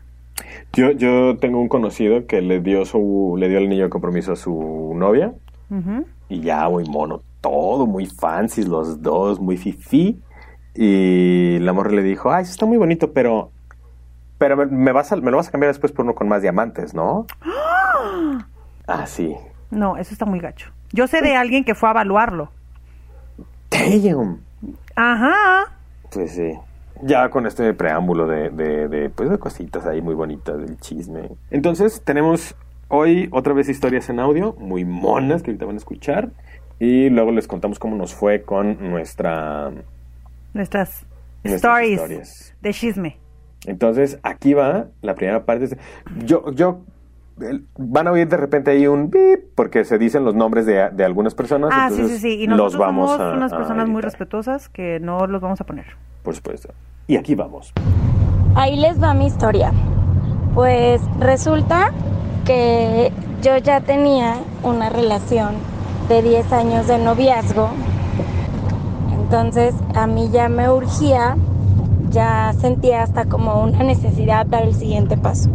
Yo, 0.73 0.93
yo 0.93 1.37
tengo 1.37 1.61
un 1.61 1.69
conocido 1.69 2.27
que 2.27 2.41
le 2.41 2.61
dio 2.61 2.85
su, 2.85 3.35
le 3.39 3.49
dio 3.49 3.59
el 3.59 3.67
anillo 3.67 3.85
de 3.85 3.91
compromiso 3.91 4.33
a 4.33 4.37
su 4.37 4.95
novia 4.97 5.33
y 6.29 6.41
ya 6.41 6.69
muy 6.69 6.85
mono, 6.85 7.23
todo 7.41 7.87
muy 7.87 8.07
fancy 8.07 8.65
los 8.65 9.03
dos, 9.03 9.39
muy 9.39 9.57
fifi. 9.57 10.21
Y 10.75 11.59
la 11.61 11.73
morra 11.73 11.91
le 11.91 12.03
dijo, 12.03 12.33
ay, 12.33 12.43
eso 12.43 12.53
está 12.53 12.67
muy 12.67 12.79
bonito, 12.79 13.13
pero, 13.13 13.51
pero 14.39 14.57
me, 14.57 14.67
me 14.67 14.93
vas 14.93 15.11
a- 15.13 15.17
me 15.17 15.31
lo 15.31 15.37
vas 15.37 15.49
a 15.49 15.51
cambiar 15.51 15.71
después 15.73 15.93
por 15.93 16.05
uno 16.05 16.15
con 16.15 16.29
más 16.29 16.43
diamantes, 16.43 16.95
¿no? 16.95 17.27
ah, 18.87 19.07
sí. 19.07 19.37
No, 19.71 19.97
eso 19.97 20.13
está 20.13 20.25
muy 20.27 20.41
gacho. 20.41 20.71
Yo 20.93 21.07
sé 21.07 21.21
de 21.23 21.37
alguien 21.37 21.65
que 21.65 21.75
fue 21.75 21.89
a 21.89 21.93
evaluarlo. 21.93 22.51
Damn. 23.71 24.41
Ajá. 24.97 25.73
Pues 26.13 26.33
sí. 26.33 26.53
Ya 27.03 27.31
con 27.31 27.47
este 27.47 27.73
preámbulo 27.73 28.27
de, 28.27 28.51
de, 28.51 28.89
de, 28.89 29.09
pues 29.11 29.31
de 29.31 29.39
cositas 29.39 29.87
ahí 29.87 30.03
muy 30.03 30.15
bonitas 30.15 30.59
del 30.59 30.79
chisme. 30.79 31.31
Entonces 31.51 32.03
tenemos 32.05 32.55
hoy 32.89 33.29
otra 33.33 33.55
vez 33.55 33.69
historias 33.69 34.11
en 34.11 34.21
audio, 34.21 34.55
muy 34.59 34.85
monas 34.85 35.43
que 35.43 35.51
ahorita 35.51 35.65
van 35.67 35.77
a 35.77 35.79
escuchar. 35.79 36.31
Y 36.79 37.09
luego 37.11 37.31
les 37.31 37.47
contamos 37.47 37.79
cómo 37.79 37.97
nos 37.97 38.15
fue 38.15 38.43
con 38.43 38.91
nuestra... 38.91 39.71
Nuestras, 40.55 41.07
Nuestras 41.45 41.55
stories 41.73 41.93
historias. 42.01 42.55
de 42.61 42.73
chisme. 42.75 43.19
Entonces 43.67 44.19
aquí 44.23 44.55
va 44.55 44.87
la 45.03 45.15
primera 45.15 45.45
parte. 45.45 45.77
Yo, 46.25 46.51
yo, 46.53 46.81
van 47.79 48.07
a 48.09 48.13
oír 48.13 48.29
de 48.29 48.37
repente 48.37 48.71
ahí 48.71 48.87
un 48.87 49.11
bip 49.11 49.41
porque 49.55 49.85
se 49.85 49.99
dicen 49.99 50.25
los 50.25 50.35
nombres 50.35 50.67
de, 50.67 50.91
de 50.91 51.05
algunas 51.05 51.35
personas. 51.35 51.71
Ah, 51.73 51.91
sí, 51.91 52.07
sí, 52.09 52.19
sí. 52.19 52.29
Y 52.41 52.47
los 52.47 52.57
nosotros 52.57 52.81
vamos 52.81 53.11
somos 53.13 53.33
a- 53.33 53.37
unas 53.37 53.53
a 53.53 53.57
personas 53.57 53.89
muy 53.89 54.03
respetuosas 54.03 54.69
que 54.69 54.99
no 55.01 55.27
los 55.27 55.41
vamos 55.41 55.61
a 55.61 55.65
poner. 55.65 55.87
Por 56.23 56.35
supuesto. 56.35 56.73
Y 57.07 57.17
aquí 57.17 57.35
vamos. 57.35 57.73
Ahí 58.55 58.77
les 58.79 59.03
va 59.03 59.15
mi 59.15 59.27
historia. 59.27 59.73
Pues 60.55 61.01
resulta 61.21 61.93
que 62.45 63.13
yo 63.43 63.57
ya 63.59 63.81
tenía 63.81 64.37
una 64.63 64.89
relación 64.91 65.55
de 66.09 66.23
10 66.23 66.53
años 66.53 66.87
de 66.89 66.99
noviazgo. 66.99 67.71
Entonces 69.31 69.77
a 69.95 70.09
mí 70.09 70.29
ya 70.33 70.49
me 70.49 70.69
urgía, 70.69 71.37
ya 72.11 72.53
sentía 72.55 73.05
hasta 73.05 73.27
como 73.27 73.63
una 73.63 73.85
necesidad 73.85 74.45
dar 74.45 74.65
el 74.65 74.75
siguiente 74.75 75.17
paso. 75.17 75.49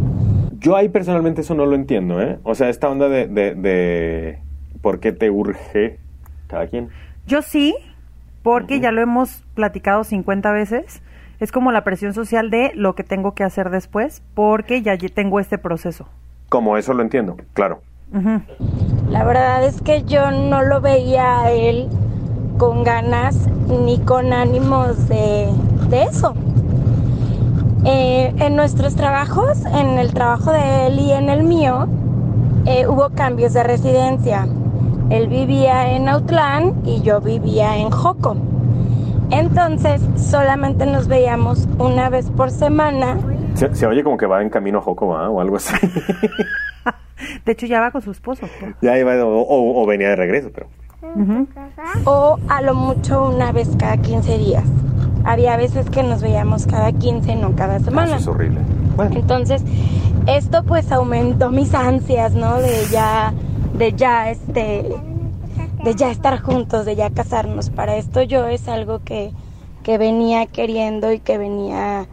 Yo 0.59 0.77
ahí 0.77 0.87
personalmente 0.87 1.41
eso 1.41 1.55
no 1.55 1.65
lo 1.65 1.75
entiendo, 1.75 2.21
¿eh? 2.21 2.39
O 2.43 2.55
sea, 2.55 2.69
esta 2.69 2.87
onda 2.87 3.09
de, 3.09 3.27
de, 3.27 3.53
de 3.53 4.39
por 4.81 5.01
qué 5.01 5.11
te 5.11 5.29
urge 5.29 5.99
cada 6.47 6.67
quien. 6.67 6.87
Yo 7.27 7.41
sí, 7.41 7.75
porque 8.43 8.79
ya 8.79 8.93
lo 8.93 9.01
hemos 9.01 9.43
platicado 9.55 10.05
50 10.05 10.53
veces. 10.53 11.01
Es 11.41 11.51
como 11.51 11.73
la 11.73 11.83
presión 11.83 12.13
social 12.13 12.49
de 12.49 12.71
lo 12.75 12.95
que 12.95 13.03
tengo 13.03 13.33
que 13.33 13.43
hacer 13.43 13.71
después, 13.71 14.23
porque 14.35 14.83
ya 14.83 14.97
tengo 14.97 15.41
este 15.41 15.57
proceso. 15.57 16.07
Como 16.47 16.77
eso 16.77 16.93
lo 16.93 17.03
entiendo, 17.03 17.35
claro. 17.51 17.81
La 19.09 19.25
verdad 19.25 19.65
es 19.65 19.81
que 19.81 20.03
yo 20.03 20.31
no 20.31 20.63
lo 20.63 20.79
veía 20.79 21.41
a 21.41 21.51
él 21.51 21.89
con 22.57 22.83
ganas 22.83 23.35
ni 23.67 23.99
con 23.99 24.33
ánimos 24.33 25.07
de, 25.07 25.49
de 25.89 26.03
eso. 26.03 26.33
Eh, 27.85 28.33
en 28.39 28.55
nuestros 28.55 28.95
trabajos, 28.95 29.63
en 29.65 29.99
el 29.99 30.13
trabajo 30.13 30.51
de 30.51 30.87
él 30.87 30.99
y 30.99 31.11
en 31.11 31.29
el 31.29 31.43
mío, 31.43 31.87
eh, 32.65 32.87
hubo 32.87 33.09
cambios 33.09 33.53
de 33.53 33.63
residencia. 33.63 34.47
Él 35.11 35.27
vivía 35.27 35.91
en 35.95 36.09
Autlán 36.09 36.73
y 36.83 37.01
yo 37.01 37.21
vivía 37.21 37.77
en 37.77 37.91
Joco. 37.91 38.35
Entonces 39.29 40.01
solamente 40.15 40.85
nos 40.87 41.07
veíamos 41.07 41.67
una 41.77 42.09
vez 42.09 42.29
por 42.31 42.49
semana. 42.49 43.17
Se, 43.53 43.73
se 43.75 43.85
oye 43.85 44.03
como 44.03 44.17
que 44.17 44.25
va 44.25 44.41
en 44.41 44.49
camino 44.49 44.79
a 44.79 44.81
Joco. 44.81 45.05
O 45.07 45.39
algo 45.39 45.57
así. 45.57 45.73
De 47.45 47.51
hecho, 47.51 47.65
ya 47.67 47.79
va 47.81 47.91
con 47.91 48.01
su 48.01 48.11
esposo. 48.11 48.47
ya 48.81 48.97
iba, 48.97 49.13
o, 49.23 49.41
o- 49.41 49.81
o 49.83 49.85
venía 49.85 50.09
de 50.09 50.15
regreso, 50.15 50.49
pero... 50.53 50.67
o 52.05 52.37
a 52.49 52.61
lo 52.61 52.75
mucho 52.75 53.25
una 53.25 53.51
vez 53.51 53.69
cada 53.77 53.97
15 53.97 54.37
días. 54.37 54.63
Había 55.23 55.57
veces 55.57 55.89
que 55.89 56.03
nos 56.03 56.21
veíamos 56.21 56.67
cada 56.67 56.91
15, 56.91 57.35
no 57.35 57.55
cada 57.55 57.77
Eso 57.77 57.85
semana. 57.85 58.17
es 58.17 58.27
horrible. 58.27 58.59
Bueno, 58.95 59.15
Entonces, 59.15 59.63
esto 60.27 60.63
pues 60.63 60.91
aumentó 60.91 61.49
mis 61.51 61.73
ansias, 61.73 62.33
¿no? 62.33 62.57
De 62.59 62.85
ya, 62.91 63.33
de 63.77 63.93
ya, 63.93 64.29
este, 64.29 64.95
de 65.83 65.95
ya 65.95 66.11
estar 66.11 66.39
juntos, 66.41 66.85
de 66.85 66.95
ya 66.95 67.09
casarnos. 67.09 67.69
Para 67.71 67.95
esto 67.95 68.21
yo 68.21 68.47
es 68.47 68.67
algo 68.67 68.99
que, 69.03 69.31
que 69.83 69.97
venía 69.97 70.45
queriendo 70.45 71.11
y 71.11 71.19
que 71.19 71.37
venía 71.37 72.05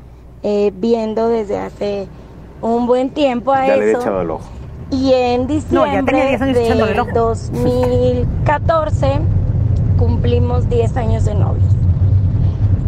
eh, 0.43 0.73
viendo 0.75 1.29
desde 1.29 1.59
hace 1.59 2.09
un 2.63 2.87
buen 2.87 3.11
tiempo 3.11 3.53
a 3.53 3.67
ya 3.67 3.77
le 3.77 3.87
he 3.87 3.91
eso. 3.91 4.01
echado 4.01 4.23
el 4.23 4.31
ojo. 4.31 4.45
Y 4.93 5.15
en 5.15 5.49
No, 5.71 5.87
ya 5.87 6.05
tenía 6.05 6.27
diciembre 6.27 6.29
10 6.29 6.43
años 6.43 6.59
echándole 6.59 6.91
el 6.91 6.97
de 6.97 7.01
ojo. 7.01 7.11
2014 7.13 9.21
cumplimos 9.99 10.69
10 10.69 10.97
años 10.99 11.25
de 11.25 11.35
novios. 11.35 11.65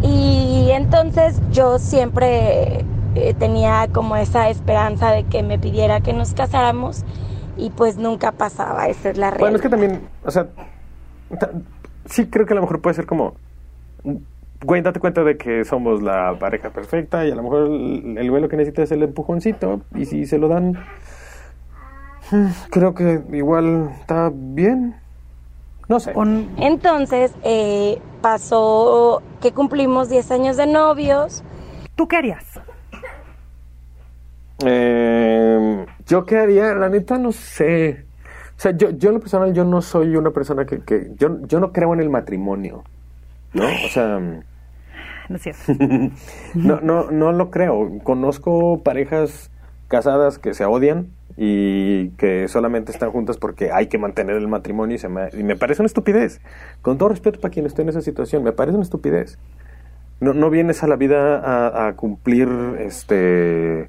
Y 0.02 0.68
entonces 0.70 1.40
yo 1.50 1.78
siempre 1.78 2.84
eh, 3.14 3.34
tenía 3.38 3.88
como 3.90 4.16
esa 4.16 4.50
esperanza 4.50 5.12
de 5.12 5.24
que 5.24 5.42
me 5.42 5.58
pidiera 5.58 6.00
que 6.00 6.12
nos 6.12 6.34
casáramos 6.34 7.04
y 7.56 7.70
pues 7.70 7.96
nunca 7.96 8.32
pasaba, 8.32 8.88
esa 8.88 9.10
es 9.10 9.16
la 9.16 9.30
realidad. 9.30 9.40
Bueno, 9.40 9.56
es 9.56 9.62
que 9.62 9.68
también, 9.68 10.00
o 10.24 10.30
sea, 10.30 10.48
sí 12.04 12.26
creo 12.26 12.44
que 12.44 12.52
a 12.52 12.56
lo 12.56 12.62
mejor 12.62 12.82
puede 12.82 12.94
ser 12.94 13.06
como, 13.06 13.34
güey, 14.62 14.82
date 14.82 15.00
cuenta 15.00 15.24
de 15.24 15.38
que 15.38 15.64
somos 15.64 16.02
la 16.02 16.36
pareja 16.38 16.70
perfecta 16.70 17.24
y 17.24 17.30
a 17.30 17.34
lo 17.34 17.44
mejor 17.44 17.68
el, 17.68 18.18
el 18.18 18.30
güey 18.30 18.42
lo 18.42 18.48
que 18.48 18.56
necesita 18.56 18.82
es 18.82 18.92
el 18.92 19.02
empujoncito 19.02 19.80
y 19.94 20.04
si 20.04 20.26
se 20.26 20.38
lo 20.38 20.48
dan, 20.48 20.76
creo 22.70 22.94
que 22.94 23.22
igual 23.32 23.90
está 24.00 24.30
bien. 24.32 24.96
No 25.88 26.00
sé. 26.00 26.14
Entonces 26.56 27.32
eh, 27.42 28.00
pasó 28.22 29.22
que 29.40 29.52
cumplimos 29.52 30.08
10 30.08 30.30
años 30.30 30.56
de 30.56 30.66
novios. 30.66 31.42
¿Tú 31.94 32.08
qué 32.08 32.16
harías? 32.16 32.44
Eh, 34.64 35.86
yo 36.06 36.24
qué 36.24 36.38
haría, 36.38 36.74
la 36.74 36.88
neta 36.88 37.18
no 37.18 37.32
sé. 37.32 38.06
O 38.56 38.60
sea, 38.60 38.72
yo, 38.72 38.90
yo 38.90 39.10
en 39.10 39.16
lo 39.16 39.20
personal, 39.20 39.52
yo 39.52 39.64
no 39.64 39.82
soy 39.82 40.16
una 40.16 40.30
persona 40.30 40.64
que, 40.64 40.80
que 40.80 41.10
yo, 41.16 41.38
yo 41.46 41.60
no 41.60 41.72
creo 41.72 41.92
en 41.92 42.00
el 42.00 42.08
matrimonio, 42.08 42.84
¿no? 43.52 43.64
O 43.64 43.88
sea... 43.88 44.20
No 45.26 45.36
es 45.36 45.42
cierto. 45.42 45.72
No, 46.54 46.80
no, 46.82 47.10
no 47.10 47.32
lo 47.32 47.50
creo. 47.50 47.98
Conozco 48.02 48.82
parejas 48.82 49.50
casadas 49.88 50.38
que 50.38 50.52
se 50.52 50.66
odian 50.66 51.08
y 51.36 52.10
que 52.10 52.46
solamente 52.48 52.92
están 52.92 53.10
juntas 53.10 53.38
porque 53.38 53.72
hay 53.72 53.88
que 53.88 53.98
mantener 53.98 54.36
el 54.36 54.48
matrimonio 54.48 54.96
y, 54.96 54.98
se 54.98 55.08
me, 55.08 55.28
y 55.32 55.42
me 55.42 55.56
parece 55.56 55.82
una 55.82 55.86
estupidez. 55.86 56.40
Con 56.82 56.98
todo 56.98 57.08
respeto 57.08 57.40
para 57.40 57.52
quien 57.52 57.66
esté 57.66 57.82
en 57.82 57.88
esa 57.88 58.00
situación, 58.00 58.42
me 58.44 58.52
parece 58.52 58.76
una 58.76 58.84
estupidez. 58.84 59.38
No, 60.20 60.32
no 60.32 60.48
vienes 60.50 60.82
a 60.82 60.86
la 60.86 60.96
vida 60.96 61.38
a, 61.38 61.88
a 61.88 61.96
cumplir, 61.96 62.48
este, 62.78 63.88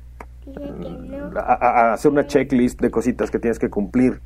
a, 1.37 1.93
hacer 1.93 2.11
una 2.11 2.25
checklist 2.25 2.81
de 2.81 2.89
cositas 2.89 3.29
que 3.29 3.39
tienes 3.39 3.59
que 3.59 3.69
cumplir. 3.69 4.21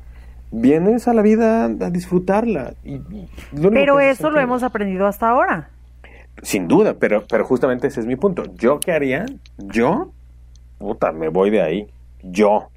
Vienes 0.52 1.06
a 1.06 1.14
la 1.14 1.22
vida 1.22 1.66
a 1.66 1.90
disfrutarla. 1.90 2.74
Y, 2.82 2.94
y 2.94 3.28
lo 3.52 3.68
único 3.68 3.74
Pero 3.74 4.00
eso 4.00 4.30
lo 4.30 4.40
hemos 4.40 4.62
aprendido 4.62 5.06
hasta 5.06 5.28
ahora. 5.28 5.70
Sin 6.42 6.68
duda, 6.68 6.94
pero, 6.98 7.24
pero 7.28 7.44
justamente 7.44 7.86
ese 7.86 8.00
es 8.00 8.06
mi 8.06 8.16
punto. 8.16 8.44
¿Yo 8.54 8.80
qué 8.80 8.92
haría? 8.92 9.26
¿Yo? 9.58 10.12
Puta, 10.78 11.12
me 11.12 11.28
voy 11.28 11.50
de 11.50 11.60
ahí. 11.60 11.86
Yo. 12.22 12.70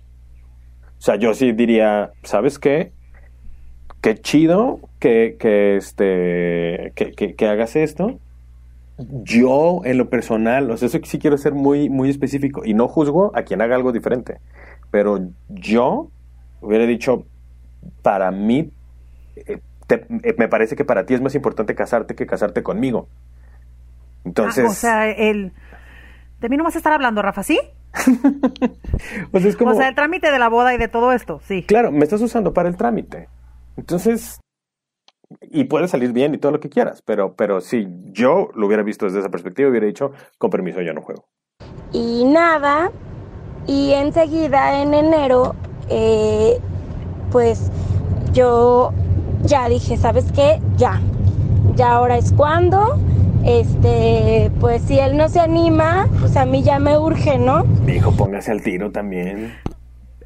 O 1.03 1.05
sea, 1.05 1.17
yo 1.17 1.33
sí 1.33 1.51
diría, 1.51 2.11
¿sabes 2.23 2.59
qué? 2.59 2.93
Qué 4.01 4.15
chido 4.15 4.79
que, 4.99 5.35
que, 5.37 5.75
este, 5.75 6.93
que, 6.95 7.11
que- 7.11 7.35
que 7.35 7.47
hagas 7.49 7.75
esto. 7.75 8.19
Yo, 8.97 9.81
en 9.83 9.97
lo 9.97 10.09
personal, 10.09 10.71
o 10.71 10.77
sea, 10.77 10.87
eso 10.87 10.99
sí 11.03 11.19
quiero 11.19 11.37
ser 11.37 11.53
muy, 11.53 11.89
muy 11.89 12.09
específico. 12.09 12.61
Y 12.63 12.73
no 12.73 12.87
juzgo 12.87 13.31
a 13.35 13.43
quien 13.43 13.61
haga 13.61 13.75
algo 13.75 13.91
diferente. 13.91 14.39
Pero 14.91 15.19
yo 15.49 16.09
hubiera 16.61 16.85
dicho, 16.85 17.25
para 18.01 18.31
mí, 18.31 18.71
eh, 19.35 19.59
te- 19.87 20.07
eh, 20.23 20.35
me 20.37 20.47
parece 20.47 20.77
que 20.77 20.85
para 20.85 21.05
ti 21.05 21.15
es 21.15 21.21
más 21.21 21.35
importante 21.35 21.75
casarte 21.75 22.15
que 22.15 22.25
casarte 22.27 22.63
conmigo. 22.63 23.09
Entonces, 24.25 24.65
Ah, 24.65 24.71
o 24.71 24.73
sea, 24.73 25.11
el... 25.11 25.51
De 26.41 26.49
mí 26.49 26.57
no 26.57 26.63
vas 26.63 26.75
a 26.75 26.79
estar 26.79 26.93
hablando, 26.93 27.21
Rafa, 27.21 27.43
¿sí? 27.43 27.59
o 29.31 29.39
sea, 29.39 29.49
es 29.49 29.55
como, 29.57 29.71
O 29.71 29.75
sea, 29.75 29.89
el 29.89 29.95
trámite 29.95 30.31
de 30.31 30.39
la 30.39 30.49
boda 30.49 30.73
y 30.73 30.77
de 30.77 30.87
todo 30.87 31.11
esto, 31.13 31.39
sí. 31.47 31.63
claro, 31.63 31.91
me 31.91 32.03
estás 32.03 32.21
usando 32.21 32.53
para 32.53 32.69
el 32.69 32.75
trámite. 32.75 33.29
Entonces, 33.77 34.39
y 35.41 35.65
puede 35.65 35.87
salir 35.87 36.11
bien 36.11 36.33
y 36.33 36.37
todo 36.37 36.51
lo 36.51 36.59
que 36.59 36.69
quieras, 36.69 37.01
pero, 37.05 37.35
pero 37.35 37.61
si 37.61 37.87
yo 38.11 38.49
lo 38.55 38.67
hubiera 38.67 38.83
visto 38.83 39.05
desde 39.05 39.19
esa 39.19 39.29
perspectiva, 39.29 39.69
hubiera 39.69 39.85
dicho, 39.87 40.11
con 40.37 40.49
permiso, 40.49 40.81
yo 40.81 40.93
no 40.93 41.01
juego. 41.01 41.25
y 41.91 42.25
nada. 42.25 42.91
Y 43.65 43.91
enseguida 43.93 44.81
en 44.81 44.93
enero, 44.93 45.55
eh, 45.89 46.59
pues 47.31 47.71
yo 48.33 48.91
ya 49.43 49.69
dije, 49.69 49.95
¿sabes 49.97 50.25
qué? 50.33 50.59
Ya, 50.75 50.99
ya 51.75 51.93
ahora 51.93 52.17
es 52.17 52.33
cuando. 52.33 52.99
Este, 53.45 54.51
pues 54.59 54.81
si 54.83 54.97
él 54.99 55.17
no 55.17 55.27
se 55.29 55.39
anima, 55.39 56.07
pues 56.19 56.37
a 56.37 56.45
mí 56.45 56.63
ya 56.63 56.79
me 56.79 56.97
urge, 56.97 57.37
¿no? 57.37 57.63
Mi 57.85 57.93
hijo, 57.93 58.11
póngase 58.15 58.51
al 58.51 58.61
tiro 58.61 58.91
también. 58.91 59.53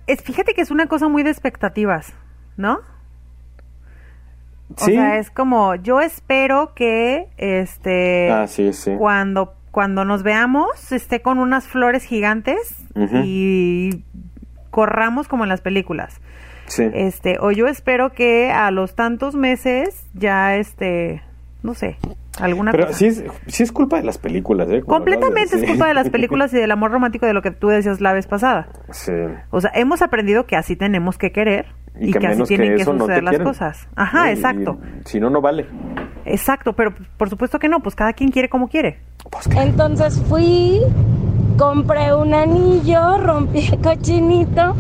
Es, 0.05 0.21
fíjate 0.21 0.53
que 0.53 0.61
es 0.61 0.71
una 0.71 0.87
cosa 0.87 1.07
muy 1.07 1.23
de 1.23 1.31
expectativas, 1.31 2.13
¿no? 2.57 2.79
O 4.75 4.85
Sí. 4.85 4.91
sea, 4.93 5.17
es 5.17 5.31
como, 5.31 5.75
yo 5.75 6.01
espero 6.01 6.73
que, 6.75 7.27
este, 7.37 8.29
Ah, 8.31 8.47
sí, 8.47 8.71
sí. 8.73 8.91
cuando, 8.97 9.53
cuando 9.71 10.05
nos 10.05 10.23
veamos, 10.23 10.91
esté 10.91 11.21
con 11.21 11.39
unas 11.39 11.65
flores 11.67 12.03
gigantes 12.03 12.57
y 13.23 14.03
corramos 14.69 15.27
como 15.27 15.43
en 15.43 15.49
las 15.49 15.61
películas. 15.61 16.19
Sí. 16.67 16.83
Este, 16.93 17.37
o 17.39 17.51
yo 17.51 17.67
espero 17.67 18.11
que 18.11 18.51
a 18.51 18.69
los 18.71 18.93
tantos 18.95 19.35
meses 19.35 20.05
ya, 20.13 20.55
este, 20.57 21.21
no 21.63 21.73
sé, 21.73 21.97
alguna 22.39 22.71
Pero 22.71 22.87
cosa. 22.87 22.97
sí 22.97 23.05
es, 23.07 23.23
sí 23.47 23.63
es 23.63 23.71
culpa 23.71 23.97
de 23.97 24.03
las 24.03 24.17
películas, 24.17 24.69
¿eh? 24.69 24.81
Como 24.81 24.97
Completamente 24.97 25.55
es 25.55 25.61
sí. 25.61 25.67
culpa 25.67 25.87
de 25.87 25.93
las 25.93 26.09
películas 26.09 26.53
y 26.53 26.57
del 26.57 26.71
amor 26.71 26.91
romántico 26.91 27.25
de 27.25 27.33
lo 27.33 27.41
que 27.41 27.51
tú 27.51 27.67
decías 27.67 28.01
la 28.01 28.13
vez 28.13 28.27
pasada. 28.27 28.67
Sí. 28.91 29.11
O 29.49 29.61
sea, 29.61 29.71
hemos 29.73 30.01
aprendido 30.01 30.45
que 30.45 30.55
así 30.55 30.75
tenemos 30.75 31.17
que 31.17 31.31
querer 31.31 31.65
y, 31.99 32.11
que, 32.11 32.27
así 32.27 32.43
tienen 32.43 32.75
que, 32.77 32.85
no 32.85 32.99
suceder 32.99 33.23
las 33.23 33.31
quieren. 33.31 33.47
cosas. 33.47 33.87
Ajá, 33.95 34.29
y 34.29 34.33
exacto. 34.33 34.77
Si 35.05 35.19
no, 35.19 35.29
no 35.29 35.41
vale. 35.41 35.65
Exacto, 36.25 36.73
pero 36.73 36.93
por 37.17 37.29
supuesto 37.29 37.59
que 37.59 37.69
no, 37.69 37.79
pues 37.79 37.95
cada 37.95 38.13
quien 38.13 38.31
quiere 38.31 38.49
como 38.49 38.67
quiere. 38.67 38.99
Pues, 39.31 39.47
¿qué? 39.47 39.59
Entonces 39.61 40.21
fui, 40.27 40.79
compré 41.57 42.13
un 42.13 42.33
anillo, 42.33 43.17
rompí 43.19 43.67
el 43.71 43.81
cochinito, 43.81 44.75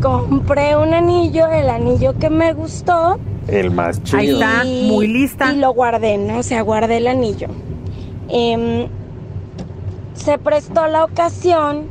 compré 0.00 0.76
un 0.76 0.94
anillo, 0.94 1.48
el 1.48 1.68
anillo 1.68 2.18
que 2.18 2.30
me 2.30 2.52
gustó. 2.52 3.18
El 3.48 3.70
más 3.70 4.02
chido. 4.02 4.18
Ahí 4.18 4.30
está. 4.30 4.64
muy 4.64 5.06
lista. 5.06 5.52
Y 5.52 5.56
lo 5.58 5.72
guardé, 5.72 6.18
¿no? 6.18 6.38
O 6.38 6.42
sea, 6.42 6.62
guardé 6.62 6.98
el 6.98 7.06
anillo. 7.06 7.48
Em, 8.28 8.88
se 10.14 10.38
prestó 10.38 10.86
la 10.88 11.04
ocasión, 11.04 11.88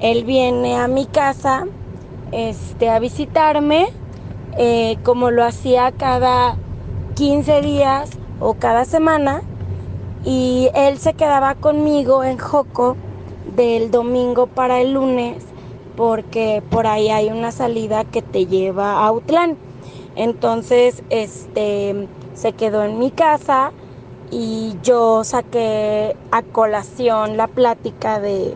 él 0.00 0.24
viene 0.24 0.76
a 0.76 0.88
mi 0.88 1.06
casa 1.06 1.66
este, 2.32 2.90
a 2.90 2.98
visitarme, 2.98 3.88
eh, 4.58 4.98
como 5.02 5.30
lo 5.30 5.44
hacía 5.44 5.92
cada 5.92 6.56
15 7.14 7.60
días 7.60 8.10
o 8.40 8.54
cada 8.54 8.84
semana, 8.84 9.42
y 10.24 10.68
él 10.74 10.98
se 10.98 11.14
quedaba 11.14 11.54
conmigo 11.54 12.24
en 12.24 12.38
Joco 12.38 12.96
del 13.56 13.90
domingo 13.90 14.46
para 14.46 14.80
el 14.80 14.92
lunes, 14.92 15.42
porque 16.00 16.62
por 16.70 16.86
ahí 16.86 17.10
hay 17.10 17.28
una 17.28 17.52
salida 17.52 18.04
que 18.06 18.22
te 18.22 18.46
lleva 18.46 18.92
a 19.02 19.08
Autlán. 19.08 19.58
Entonces, 20.16 21.02
este, 21.10 22.08
se 22.32 22.54
quedó 22.54 22.82
en 22.84 22.98
mi 22.98 23.10
casa 23.10 23.70
y 24.30 24.76
yo 24.82 25.24
saqué 25.24 26.16
a 26.30 26.40
colación 26.40 27.36
la 27.36 27.48
plática 27.48 28.18
de, 28.18 28.54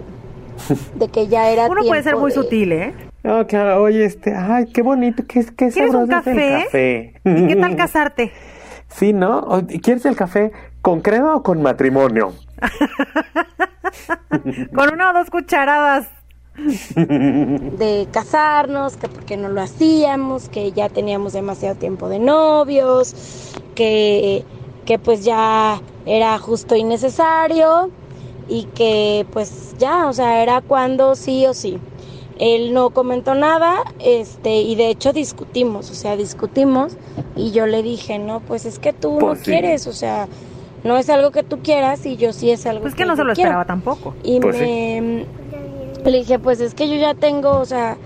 de 0.94 1.08
que 1.08 1.28
ya 1.28 1.50
era 1.50 1.66
Uno 1.68 1.82
puede 1.86 2.02
ser 2.02 2.16
muy 2.16 2.30
de- 2.30 2.34
sutil, 2.34 2.72
¿eh? 2.72 2.94
Ah, 3.24 3.44
claro, 3.46 3.82
oye, 3.82 4.06
este, 4.06 4.34
ay, 4.34 4.64
qué 4.72 4.80
bonito, 4.80 5.22
qué, 5.28 5.44
qué 5.44 5.68
¿Quieres 5.68 5.92
un 5.94 6.06
sabroso 6.08 6.30
es 6.30 6.36
el 6.36 6.36
café? 6.36 6.64
café. 6.64 7.14
¿Y 7.24 7.46
qué 7.48 7.56
tal 7.56 7.76
casarte? 7.76 8.32
Sí, 8.88 9.12
¿no? 9.12 9.48
¿Quieres 9.82 10.04
el 10.06 10.14
café 10.14 10.52
con 10.80 11.00
crema 11.00 11.34
o 11.34 11.42
con 11.42 11.60
matrimonio? 11.60 12.32
Con 14.74 14.92
una 14.92 15.10
o 15.10 15.12
dos 15.14 15.30
cucharadas 15.30 16.06
de 16.96 18.06
casarnos, 18.10 18.96
que 18.96 19.08
porque 19.08 19.36
no 19.36 19.48
lo 19.48 19.60
hacíamos, 19.60 20.48
que 20.48 20.72
ya 20.72 20.88
teníamos 20.88 21.32
demasiado 21.32 21.74
tiempo 21.76 22.08
de 22.08 22.18
novios, 22.18 23.14
que, 23.74 24.44
que 24.84 24.98
pues 24.98 25.24
ya 25.24 25.80
era 26.06 26.38
justo 26.38 26.76
y 26.76 26.84
necesario 26.84 27.90
y 28.48 28.64
que 28.74 29.26
pues 29.32 29.74
ya, 29.78 30.06
o 30.06 30.12
sea, 30.12 30.42
era 30.42 30.60
cuando 30.60 31.14
sí 31.14 31.46
o 31.46 31.54
sí. 31.54 31.78
Él 32.38 32.74
no 32.74 32.90
comentó 32.90 33.34
nada, 33.36 33.76
este, 34.00 34.60
y 34.62 34.74
de 34.74 34.88
hecho 34.90 35.12
discutimos, 35.12 35.90
o 35.90 35.94
sea, 35.94 36.16
discutimos, 36.16 36.96
y 37.36 37.52
yo 37.52 37.66
le 37.66 37.80
dije, 37.84 38.18
no, 38.18 38.40
pues 38.40 38.64
es 38.64 38.80
que 38.80 38.92
tú 38.92 39.18
Pues 39.20 39.38
no 39.38 39.44
sí. 39.44 39.50
quieres, 39.52 39.86
o 39.86 39.92
sea, 39.92 40.26
no 40.82 40.98
es 40.98 41.08
algo 41.10 41.30
que 41.30 41.44
tú 41.44 41.60
quieras, 41.62 42.04
y 42.06 42.16
yo 42.16 42.32
sí 42.32 42.50
es 42.50 42.66
algo 42.66 42.82
Pues 42.82 42.96
que 42.96 43.04
no 43.04 43.14
se 43.14 43.22
lo 43.22 43.34
quiero. 43.34 43.50
esperaba 43.50 43.64
tampoco. 43.66 44.14
Y 44.24 44.40
Pues 44.40 44.58
me 44.58 45.24
le 46.10 46.18
dije, 46.18 46.38
pues 46.38 46.60
es 46.60 46.74
que 46.74 46.88
yo 46.88 46.96
ya 46.96 47.14
tengo, 47.14 47.50
o 47.58 47.64
sea, 47.64 47.96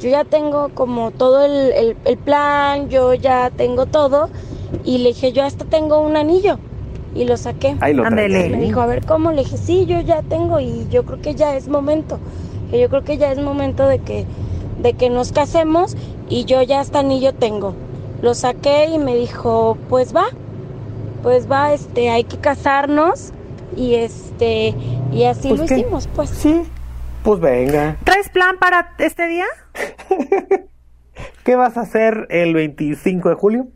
yo 0.00 0.08
ya 0.08 0.24
tengo 0.24 0.70
como 0.74 1.10
todo 1.10 1.44
el, 1.44 1.72
el- 1.72 1.96
el 2.04 2.16
plan, 2.16 2.88
yo 2.88 3.14
ya 3.14 3.50
tengo 3.50 3.86
todo. 3.86 4.28
Y 4.84 4.98
le 4.98 5.08
dije, 5.08 5.32
yo 5.32 5.44
hasta 5.44 5.64
tengo 5.64 6.00
un 6.00 6.16
anillo. 6.16 6.58
Y 7.14 7.24
lo 7.24 7.36
saqué. 7.36 7.76
Ahí 7.80 7.92
lo. 7.92 8.04
Me 8.08 8.60
dijo, 8.60 8.80
a 8.80 8.86
ver 8.86 9.04
cómo. 9.04 9.32
Le 9.32 9.42
dije, 9.42 9.56
sí, 9.56 9.84
yo 9.86 10.00
ya 10.00 10.22
tengo 10.22 10.60
y 10.60 10.86
yo 10.90 11.04
creo 11.04 11.20
que 11.20 11.34
ya 11.34 11.56
es 11.56 11.66
momento. 11.68 12.18
Que 12.70 12.80
yo 12.80 12.88
creo 12.88 13.02
que 13.02 13.18
ya 13.18 13.32
es 13.32 13.38
momento 13.38 13.86
de 13.88 13.98
que, 13.98 14.26
de 14.80 14.92
que 14.92 15.10
nos 15.10 15.32
casemos 15.32 15.96
y 16.28 16.44
yo 16.44 16.62
ya 16.62 16.78
hasta 16.80 17.00
anillo 17.00 17.34
tengo. 17.34 17.74
Lo 18.22 18.34
saqué 18.34 18.84
y 18.86 18.98
me 18.98 19.16
dijo, 19.16 19.76
pues 19.88 20.14
va, 20.14 20.26
pues 21.24 21.50
va, 21.50 21.72
este, 21.72 22.10
hay 22.10 22.22
que 22.24 22.36
casarnos 22.36 23.32
y 23.76 23.94
este, 23.94 24.74
y 25.12 25.24
así 25.24 25.48
Pues, 25.48 25.60
lo 25.62 25.66
¿qué? 25.66 25.78
hicimos, 25.80 26.08
pues. 26.14 26.30
Sí. 26.30 26.62
Pues 27.22 27.40
venga. 27.40 27.96
¿Traes 28.04 28.28
plan 28.30 28.56
para 28.58 28.94
este 28.98 29.26
día? 29.26 29.44
¿Qué 31.44 31.56
vas 31.56 31.76
a 31.76 31.82
hacer 31.82 32.26
el 32.30 32.54
25 32.54 33.28
de 33.28 33.34
julio? 33.34 33.68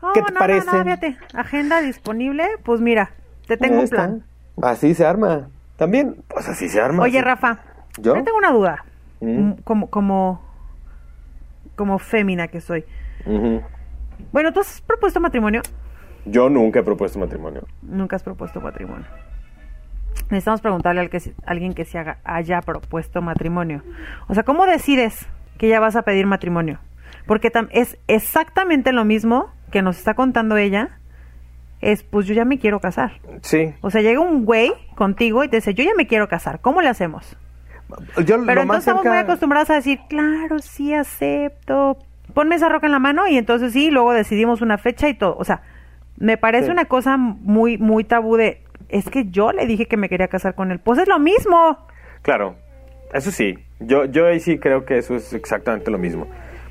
Oh, 0.00 0.12
¿Qué 0.14 0.22
te 0.22 0.32
no, 0.32 0.38
parece? 0.38 0.66
No, 0.66 0.78
no, 0.78 0.84
fíjate. 0.84 1.16
Agenda 1.34 1.80
disponible. 1.80 2.44
Pues 2.64 2.80
mira, 2.80 3.10
te 3.46 3.56
tengo 3.56 3.80
un 3.80 3.88
plan. 3.88 4.24
Así 4.62 4.94
se 4.94 5.04
arma. 5.04 5.48
También, 5.76 6.22
pues 6.28 6.48
así 6.48 6.68
se 6.68 6.80
arma. 6.80 7.02
Oye. 7.02 7.20
Rafa. 7.22 7.60
¿Yo? 7.98 8.14
Tengo 8.14 8.38
una 8.38 8.52
duda. 8.52 8.84
Mm. 9.20 9.26
Mm, 9.40 9.56
Como, 9.64 9.90
como, 9.90 10.42
como 11.76 11.98
fémina 11.98 12.48
que 12.48 12.60
soy. 12.60 12.84
Bueno, 14.32 14.52
¿tú 14.52 14.60
has 14.60 14.80
propuesto 14.82 15.20
matrimonio? 15.20 15.62
Yo 16.24 16.48
nunca 16.48 16.80
he 16.80 16.82
propuesto 16.82 17.18
matrimonio. 17.18 17.66
Nunca 17.82 18.16
has 18.16 18.22
propuesto 18.22 18.60
matrimonio. 18.60 19.06
Necesitamos 20.30 20.60
preguntarle 20.60 21.00
al 21.00 21.10
que, 21.10 21.20
se- 21.20 21.34
a 21.46 21.50
alguien 21.50 21.74
que 21.74 21.84
se 21.84 21.98
haga, 21.98 22.18
haya 22.24 22.60
propuesto 22.60 23.20
matrimonio. 23.22 23.82
O 24.28 24.34
sea, 24.34 24.42
¿cómo 24.44 24.66
decides 24.66 25.26
que 25.58 25.68
ya 25.68 25.80
vas 25.80 25.96
a 25.96 26.02
pedir 26.02 26.26
matrimonio? 26.26 26.78
Porque 27.26 27.50
es 27.70 27.98
exactamente 28.08 28.92
lo 28.92 29.04
mismo 29.04 29.50
que 29.70 29.82
nos 29.82 29.98
está 29.98 30.14
contando 30.14 30.56
ella. 30.56 30.98
Es, 31.80 32.02
pues 32.04 32.26
yo 32.26 32.34
ya 32.34 32.44
me 32.44 32.58
quiero 32.58 32.78
casar. 32.80 33.20
Sí. 33.42 33.74
O 33.80 33.90
sea, 33.90 34.02
llega 34.02 34.20
un 34.20 34.44
güey 34.44 34.72
contigo 34.94 35.42
y 35.44 35.48
te 35.48 35.56
dice, 35.56 35.74
yo 35.74 35.82
ya 35.84 35.90
me 35.96 36.06
quiero 36.06 36.28
casar. 36.28 36.60
¿Cómo 36.60 36.80
le 36.80 36.88
hacemos? 36.88 37.36
Yo 38.24 38.24
Pero 38.24 38.36
lo 38.36 38.42
entonces 38.42 38.66
más 38.66 38.78
estamos 38.78 39.04
muy 39.04 39.16
acostumbrados 39.16 39.68
a 39.70 39.74
decir, 39.74 39.98
claro, 40.08 40.60
sí 40.60 40.94
acepto. 40.94 41.98
Ponme 42.34 42.54
esa 42.54 42.68
roca 42.68 42.86
en 42.86 42.92
la 42.92 42.98
mano 43.00 43.26
y 43.26 43.36
entonces 43.36 43.72
sí, 43.72 43.90
luego 43.90 44.12
decidimos 44.12 44.62
una 44.62 44.78
fecha 44.78 45.08
y 45.08 45.14
todo. 45.14 45.36
O 45.36 45.44
sea, 45.44 45.62
me 46.16 46.36
parece 46.36 46.66
Sí. 46.66 46.70
una 46.70 46.84
cosa 46.86 47.16
muy, 47.16 47.78
muy 47.78 48.04
tabú 48.04 48.36
de, 48.36 48.61
es 48.92 49.08
que 49.10 49.26
yo 49.30 49.50
le 49.52 49.66
dije 49.66 49.86
que 49.86 49.96
me 49.96 50.08
quería 50.08 50.28
casar 50.28 50.54
con 50.54 50.70
él. 50.70 50.78
Pues 50.78 50.98
es 51.00 51.08
lo 51.08 51.18
mismo. 51.18 51.78
Claro, 52.22 52.54
eso 53.12 53.30
sí. 53.30 53.58
Yo, 53.80 54.04
yo 54.04 54.26
ahí 54.26 54.38
sí 54.40 54.58
creo 54.58 54.84
que 54.84 54.98
eso 54.98 55.14
es 55.16 55.32
exactamente 55.32 55.90
lo 55.90 55.98
mismo. 55.98 56.26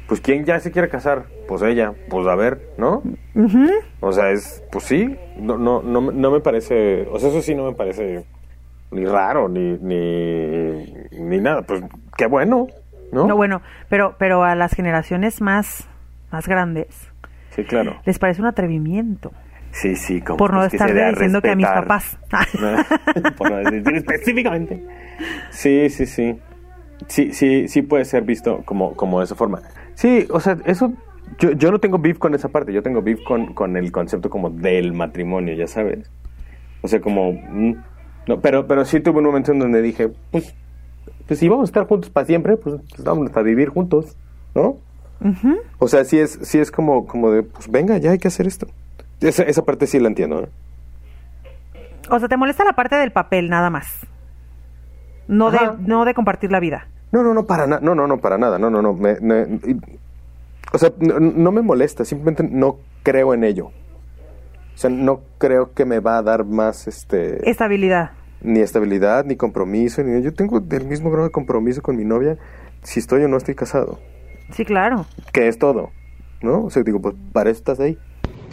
Pues 0.07 0.19
¿quién 0.21 0.45
ya 0.45 0.59
se 0.59 0.71
quiere 0.71 0.89
casar? 0.89 1.25
Pues 1.47 1.61
ella. 1.61 1.93
Pues 2.09 2.27
a 2.27 2.35
ver, 2.35 2.61
¿no? 2.77 3.01
Ujú. 3.35 3.67
O 4.01 4.11
sea, 4.11 4.31
es, 4.31 4.63
pues 4.71 4.83
sí. 4.85 5.17
No, 5.37 5.57
no, 5.57 5.81
no, 5.81 6.01
me- 6.01 6.13
no 6.13 6.31
me 6.31 6.39
parece, 6.41 7.07
o 7.11 7.17
sea, 7.19 7.29
eso 7.29 7.41
sí 7.41 7.55
no 7.55 7.65
me 7.65 7.73
parece 7.73 8.23
ni 8.91 9.05
raro, 9.05 9.47
ni, 9.47 9.77
ni, 9.77 10.85
ni 11.17 11.39
nada. 11.39 11.61
Pues 11.61 11.81
qué 12.17 12.25
bueno, 12.27 12.67
¿no? 13.13 13.25
No, 13.27 13.35
bueno, 13.37 13.61
pero, 13.89 14.15
pero 14.17 14.43
a 14.43 14.55
las 14.55 14.74
generaciones 14.74 15.39
más, 15.41 15.87
más 16.31 16.48
grandes 16.48 16.87
Sí, 17.55 17.63
claro. 17.63 17.96
les 18.05 18.19
parece 18.19 18.41
un 18.41 18.48
atrevimiento. 18.48 19.31
Sí, 19.72 19.96
sí, 19.96 20.22
como 20.22 20.38
Por 20.38 20.53
no 20.53 20.60
pues, 20.60 20.74
estarle 20.74 21.10
diciendo 21.12 21.42
que 21.42 21.50
a 21.50 21.55
mis 21.55 21.66
papás. 21.66 22.18
Por 23.38 23.51
no 23.51 23.57
decir 23.57 23.96
específicamente. 23.96 24.84
Sí, 25.50 25.90
sí, 25.90 26.05
sí. 26.05 26.40
Sí, 27.07 27.34
sí, 27.34 27.68
sí 27.68 27.81
puede 27.81 28.05
ser 28.05 28.24
visto 28.24 28.62
como, 28.66 28.96
como 28.96 29.20
de 29.20 29.25
esa 29.25 29.36
forma. 29.36 29.62
Sí, 29.96 30.27
o 30.29 30.40
sea, 30.40 30.57
eso... 30.66 30.94
Yo, 31.40 31.51
yo 31.53 31.72
no 31.72 31.79
tengo 31.79 31.98
beef 31.98 32.18
con 32.18 32.36
esa 32.36 32.50
parte, 32.50 32.74
yo 32.74 32.84
tengo 32.84 33.01
beef 33.01 33.24
con, 33.24 33.53
con 33.53 33.77
el 33.77 33.92
concepto 33.92 34.29
como 34.29 34.50
del 34.50 34.92
matrimonio, 34.92 35.53
ya 35.53 35.68
sabes. 35.68 36.12
O 36.81 36.88
sea, 36.88 37.00
como... 37.00 37.31
mm, 37.31 37.75
no, 38.27 38.42
pero, 38.42 38.68
pero 38.68 38.86
sí 38.86 39.00
tuve 39.00 39.20
un 39.20 39.25
momento 39.25 39.51
en 39.51 39.60
donde 39.60 39.81
dije, 39.81 40.10
pues, 40.31 40.53
pues 41.25 41.40
si 41.40 41.48
vamos 41.48 41.64
a 41.64 41.70
estar 41.70 41.88
juntos 41.88 42.10
para 42.10 42.25
siempre, 42.25 42.57
pues, 42.57 42.81
pues 42.90 43.03
vamos 43.03 43.31
a 43.34 43.42
vivir 43.42 43.70
juntos, 43.70 44.18
¿no? 44.53 44.77
O 45.77 45.88
sea, 45.88 46.03
sí 46.03 46.20
es, 46.20 46.40
sí 46.42 46.60
es 46.60 46.72
como, 46.72 47.05
como 47.05 47.31
de, 47.31 47.44
pues 47.44 47.70
venga, 47.70 47.98
ya 47.98 48.12
hay 48.12 48.18
que 48.18 48.27
hacer 48.27 48.48
esto. 48.48 48.68
Esa, 49.22 49.44
esa 49.44 49.64
parte 49.64 49.88
sí 49.88 50.00
la 50.00 50.07
entiendo, 50.07 50.42
¿no? 50.42 50.48
O 52.10 52.20
sea, 52.20 52.27
te 52.27 52.38
molesta 52.38 52.64
la 52.64 52.74
parte 52.74 52.96
del 52.96 53.12
papel, 53.12 53.50
nada 53.50 53.70
más. 53.70 54.05
No 55.27 55.51
de, 55.51 55.60
no 55.79 56.03
de 56.03 56.14
compartir 56.14 56.51
la 56.51 56.60
vida. 56.60 56.88
No, 57.12 57.24
no, 57.24 57.34
no, 57.34 57.46
para 57.46 57.68
nada. 57.68 57.81
No, 57.81 57.96
no, 57.96 58.07
no, 58.07 58.18
para 58.20 58.38
nada. 58.38 58.57
No, 58.60 58.70
no, 58.70 58.81
no. 58.81 58.94
Me, 58.94 59.20
me- 59.22 59.44
y- 59.66 59.79
o 60.74 60.77
sea, 60.77 60.92
no, 61.00 61.20
no 61.20 61.51
me 61.51 61.62
molesta. 61.62 62.03
Simplemente 62.03 62.44
no 62.44 62.77
creo 63.03 63.34
en 63.34 63.44
ello. 63.44 63.68
O 63.68 64.77
sea, 64.77 64.90
no 64.90 65.22
creo 65.38 65.74
que 65.74 65.86
me 65.86 66.00
va 66.00 66.18
a 66.18 66.24
dar 66.24 66.44
más, 66.46 66.88
este... 66.88 67.48
Estabilidad. 67.50 68.12
Ni 68.42 68.60
estabilidad, 68.62 69.24
ni 69.25 69.36
compromiso. 69.36 70.01
Ni, 70.03 70.22
yo 70.22 70.34
tengo 70.34 70.57
el 70.57 70.86
mismo 70.86 71.12
grado 71.12 71.25
de 71.27 71.31
compromiso 71.31 71.81
con 71.81 71.96
mi 71.96 72.03
novia 72.03 72.38
si 72.81 73.00
estoy 73.00 73.24
o 73.24 73.27
no 73.27 73.38
estoy 73.38 73.53
casado. 73.55 74.00
Sí, 74.51 74.66
claro. 74.66 75.05
Que 75.31 75.48
es 75.48 75.60
todo. 75.60 75.92
¿No? 76.42 76.64
O 76.66 76.70
sea, 76.72 76.81
digo, 76.84 77.00
pues 77.00 77.16
para 77.31 77.51
eso 77.51 77.60
estás 77.60 77.79
ahí. 77.79 77.98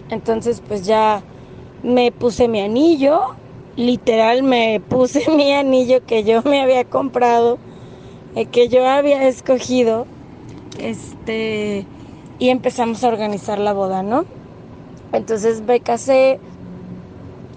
Entonces 0.08 0.60
pues 0.66 0.84
ya 0.86 1.24
me 1.82 2.12
puse 2.12 2.48
mi 2.48 2.60
anillo, 2.60 3.22
literal 3.76 4.42
me 4.42 4.80
puse 4.88 5.30
mi 5.36 5.52
anillo 5.52 6.02
que 6.04 6.24
yo 6.24 6.42
me 6.44 6.62
había 6.62 6.84
comprado, 6.84 7.60
eh, 8.34 8.46
que 8.46 8.68
yo 8.68 8.86
había 8.88 9.28
escogido, 9.28 10.08
este, 10.78 11.88
y 12.38 12.50
empezamos 12.50 13.04
a 13.04 13.08
organizar 13.08 13.58
la 13.58 13.72
boda, 13.74 14.02
¿no? 14.02 14.26
Entonces 15.12 15.62
me 15.62 15.80
casé, 15.80 16.40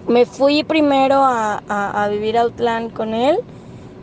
me 0.06 0.26
fui 0.26 0.64
primero 0.64 1.16
a, 1.24 2.08
vivir 2.10 2.36
a 2.36 2.42
Outland 2.42 2.92
con 2.92 3.14
él, 3.14 3.38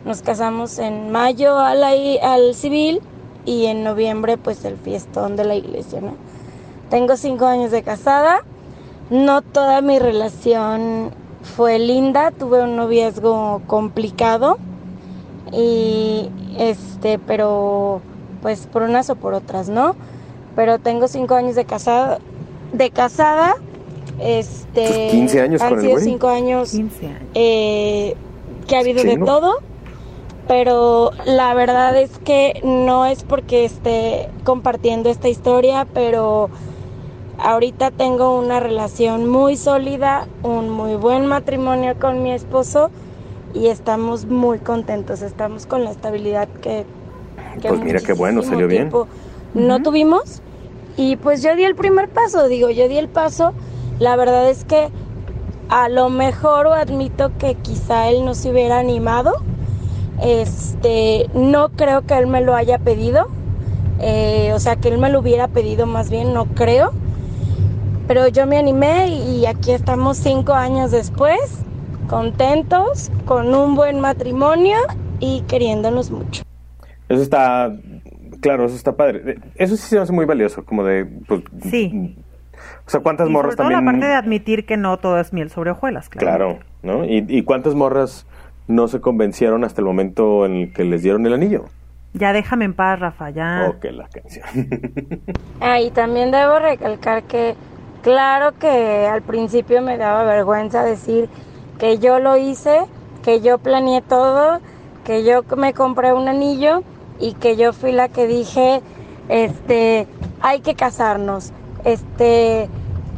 nos 0.04 0.22
casamos 0.22 0.78
en 0.78 1.10
mayo 1.10 1.58
a 1.58 1.74
la 1.74 1.96
i- 1.96 2.18
al 2.20 2.54
civil 2.54 3.00
y 3.44 3.66
en 3.66 3.84
noviembre 3.84 4.38
pues 4.38 4.64
el 4.64 4.78
fiestón 4.78 5.36
de 5.36 5.44
la 5.44 5.56
iglesia, 5.56 6.00
¿no? 6.00 6.18
Tengo 6.90 7.16
cinco 7.16 7.46
años 7.46 7.70
de 7.70 7.82
casada. 7.82 8.44
No 9.10 9.42
toda 9.42 9.80
mi 9.80 9.98
relación 9.98 11.10
fue 11.42 11.78
linda. 11.78 12.30
Tuve 12.32 12.62
un 12.62 12.76
noviazgo 12.76 13.62
complicado. 13.66 14.58
Y 15.52 16.28
este, 16.58 17.18
pero 17.18 18.00
pues 18.42 18.66
por 18.66 18.82
unas 18.82 19.08
o 19.10 19.16
por 19.16 19.34
otras, 19.34 19.68
¿no? 19.68 19.94
Pero 20.56 20.78
tengo 20.78 21.08
cinco 21.08 21.34
años 21.34 21.54
de 21.54 21.64
casada. 21.64 22.18
De 22.72 22.90
casada. 22.90 23.54
Este. 24.18 24.86
Tus 24.86 25.12
15 25.12 25.40
años 25.40 25.62
han 25.62 25.70
con 25.70 25.78
el 25.78 25.84
sido 25.84 25.94
güey. 25.94 26.04
cinco 26.04 26.28
años 26.28 26.70
15 26.72 27.06
años. 27.06 27.22
eh, 27.34 28.16
que 28.66 28.76
ha 28.76 28.80
habido 28.80 29.02
de 29.02 29.16
todo, 29.16 29.54
pero 30.46 31.12
la 31.24 31.54
verdad 31.54 31.96
es 31.96 32.18
que 32.18 32.60
no 32.62 33.06
es 33.06 33.22
porque 33.24 33.64
esté 33.64 34.28
compartiendo 34.44 35.08
esta 35.08 35.28
historia, 35.28 35.86
pero 35.92 36.50
ahorita 37.42 37.90
tengo 37.90 38.38
una 38.38 38.60
relación 38.60 39.28
muy 39.28 39.56
sólida, 39.56 40.26
un 40.42 40.70
muy 40.70 40.94
buen 40.96 41.26
matrimonio 41.26 41.96
con 41.98 42.22
mi 42.22 42.32
esposo 42.32 42.90
y 43.54 43.66
estamos 43.68 44.26
muy 44.26 44.58
contentos, 44.58 45.22
estamos 45.22 45.66
con 45.66 45.84
la 45.84 45.90
estabilidad 45.90 46.48
que, 46.60 46.84
que 47.60 47.68
Pues 47.68 47.82
mira 47.82 48.00
qué 48.00 48.12
bueno, 48.12 48.42
salió 48.42 48.68
bien. 48.68 48.90
No 49.54 49.82
tuvimos 49.82 50.42
y 50.96 51.16
pues 51.16 51.42
yo 51.42 51.56
di 51.56 51.64
el 51.64 51.74
primer 51.74 52.08
paso, 52.08 52.48
digo, 52.48 52.70
yo 52.70 52.88
di 52.88 52.98
el 52.98 53.08
paso, 53.08 53.52
la 53.98 54.16
verdad 54.16 54.48
es 54.48 54.64
que 54.64 54.90
a 55.68 55.88
lo 55.88 56.08
mejor 56.10 56.66
o 56.66 56.74
admito 56.74 57.30
que 57.38 57.54
quizá 57.54 58.08
él 58.08 58.24
no 58.24 58.34
se 58.34 58.50
hubiera 58.50 58.78
animado. 58.78 59.34
Este, 60.22 61.28
no 61.34 61.70
creo 61.70 62.02
que 62.02 62.18
él 62.18 62.26
me 62.26 62.40
lo 62.42 62.54
haya 62.54 62.78
pedido. 62.78 63.28
eh, 64.00 64.52
o 64.54 64.58
sea, 64.58 64.76
que 64.76 64.88
él 64.88 64.98
me 64.98 65.10
lo 65.10 65.20
hubiera 65.20 65.48
pedido 65.48 65.86
más 65.86 66.10
bien, 66.10 66.32
no 66.32 66.46
creo. 66.46 66.92
Pero 68.10 68.26
yo 68.26 68.44
me 68.44 68.58
animé 68.58 69.06
y 69.06 69.46
aquí 69.46 69.70
estamos 69.70 70.16
cinco 70.16 70.52
años 70.52 70.90
después, 70.90 71.62
contentos, 72.08 73.08
con 73.24 73.54
un 73.54 73.76
buen 73.76 74.00
matrimonio 74.00 74.78
y 75.20 75.42
queriéndonos 75.42 76.10
mucho. 76.10 76.42
Eso 77.08 77.22
está, 77.22 77.72
claro, 78.40 78.64
eso 78.64 78.74
está 78.74 78.96
padre. 78.96 79.38
Eso 79.54 79.76
sí 79.76 79.82
se 79.86 79.94
me 79.94 80.02
hace 80.02 80.12
muy 80.12 80.24
valioso, 80.24 80.64
como 80.64 80.82
de, 80.82 81.04
pues, 81.28 81.42
Sí. 81.70 82.16
O 82.84 82.90
sea, 82.90 82.98
¿cuántas 82.98 83.28
Y 83.28 83.30
morras 83.30 83.54
sobre 83.54 83.58
todo 83.58 83.76
también? 83.76 83.84
la 83.84 83.92
parte 83.92 84.06
de 84.06 84.14
admitir 84.14 84.66
que 84.66 84.76
no 84.76 84.96
todo 84.96 85.20
es 85.20 85.32
miel 85.32 85.48
sobre 85.50 85.70
hojuelas, 85.70 86.08
claro. 86.08 86.26
Claro, 86.26 86.58
¿no? 86.82 87.04
¿Y, 87.04 87.24
y 87.28 87.44
cuántas 87.44 87.76
morras 87.76 88.26
no 88.66 88.88
se 88.88 89.00
convencieron 89.00 89.62
hasta 89.62 89.82
el 89.82 89.84
momento 89.84 90.46
en 90.46 90.56
el 90.56 90.72
que 90.72 90.82
les 90.82 91.04
dieron 91.04 91.24
el 91.26 91.34
anillo? 91.34 91.66
Ya 92.12 92.32
déjame 92.32 92.64
en 92.64 92.74
paz, 92.74 92.98
Rafa, 92.98 93.30
ya. 93.30 93.68
Oh, 93.70 93.78
que 93.78 93.92
la 93.92 94.08
canción. 94.08 94.44
Ah, 95.60 95.78
y 95.78 95.90
también 95.90 96.30
debo 96.30 96.58
recalcar 96.58 97.22
que, 97.24 97.54
claro 98.02 98.52
que 98.58 99.06
al 99.06 99.22
principio 99.22 99.82
me 99.82 99.96
daba 99.96 100.24
vergüenza 100.24 100.84
decir 100.84 101.28
que 101.78 101.98
yo 101.98 102.18
lo 102.18 102.36
hice, 102.36 102.82
que 103.22 103.40
yo 103.40 103.58
planeé 103.58 104.02
todo, 104.02 104.60
que 105.04 105.24
yo 105.24 105.42
me 105.56 105.72
compré 105.74 106.12
un 106.12 106.28
anillo 106.28 106.82
y 107.18 107.34
que 107.34 107.56
yo 107.56 107.72
fui 107.72 107.92
la 107.92 108.08
que 108.08 108.26
dije, 108.26 108.82
este, 109.28 110.06
hay 110.40 110.60
que 110.60 110.74
casarnos, 110.74 111.52
este, 111.84 112.68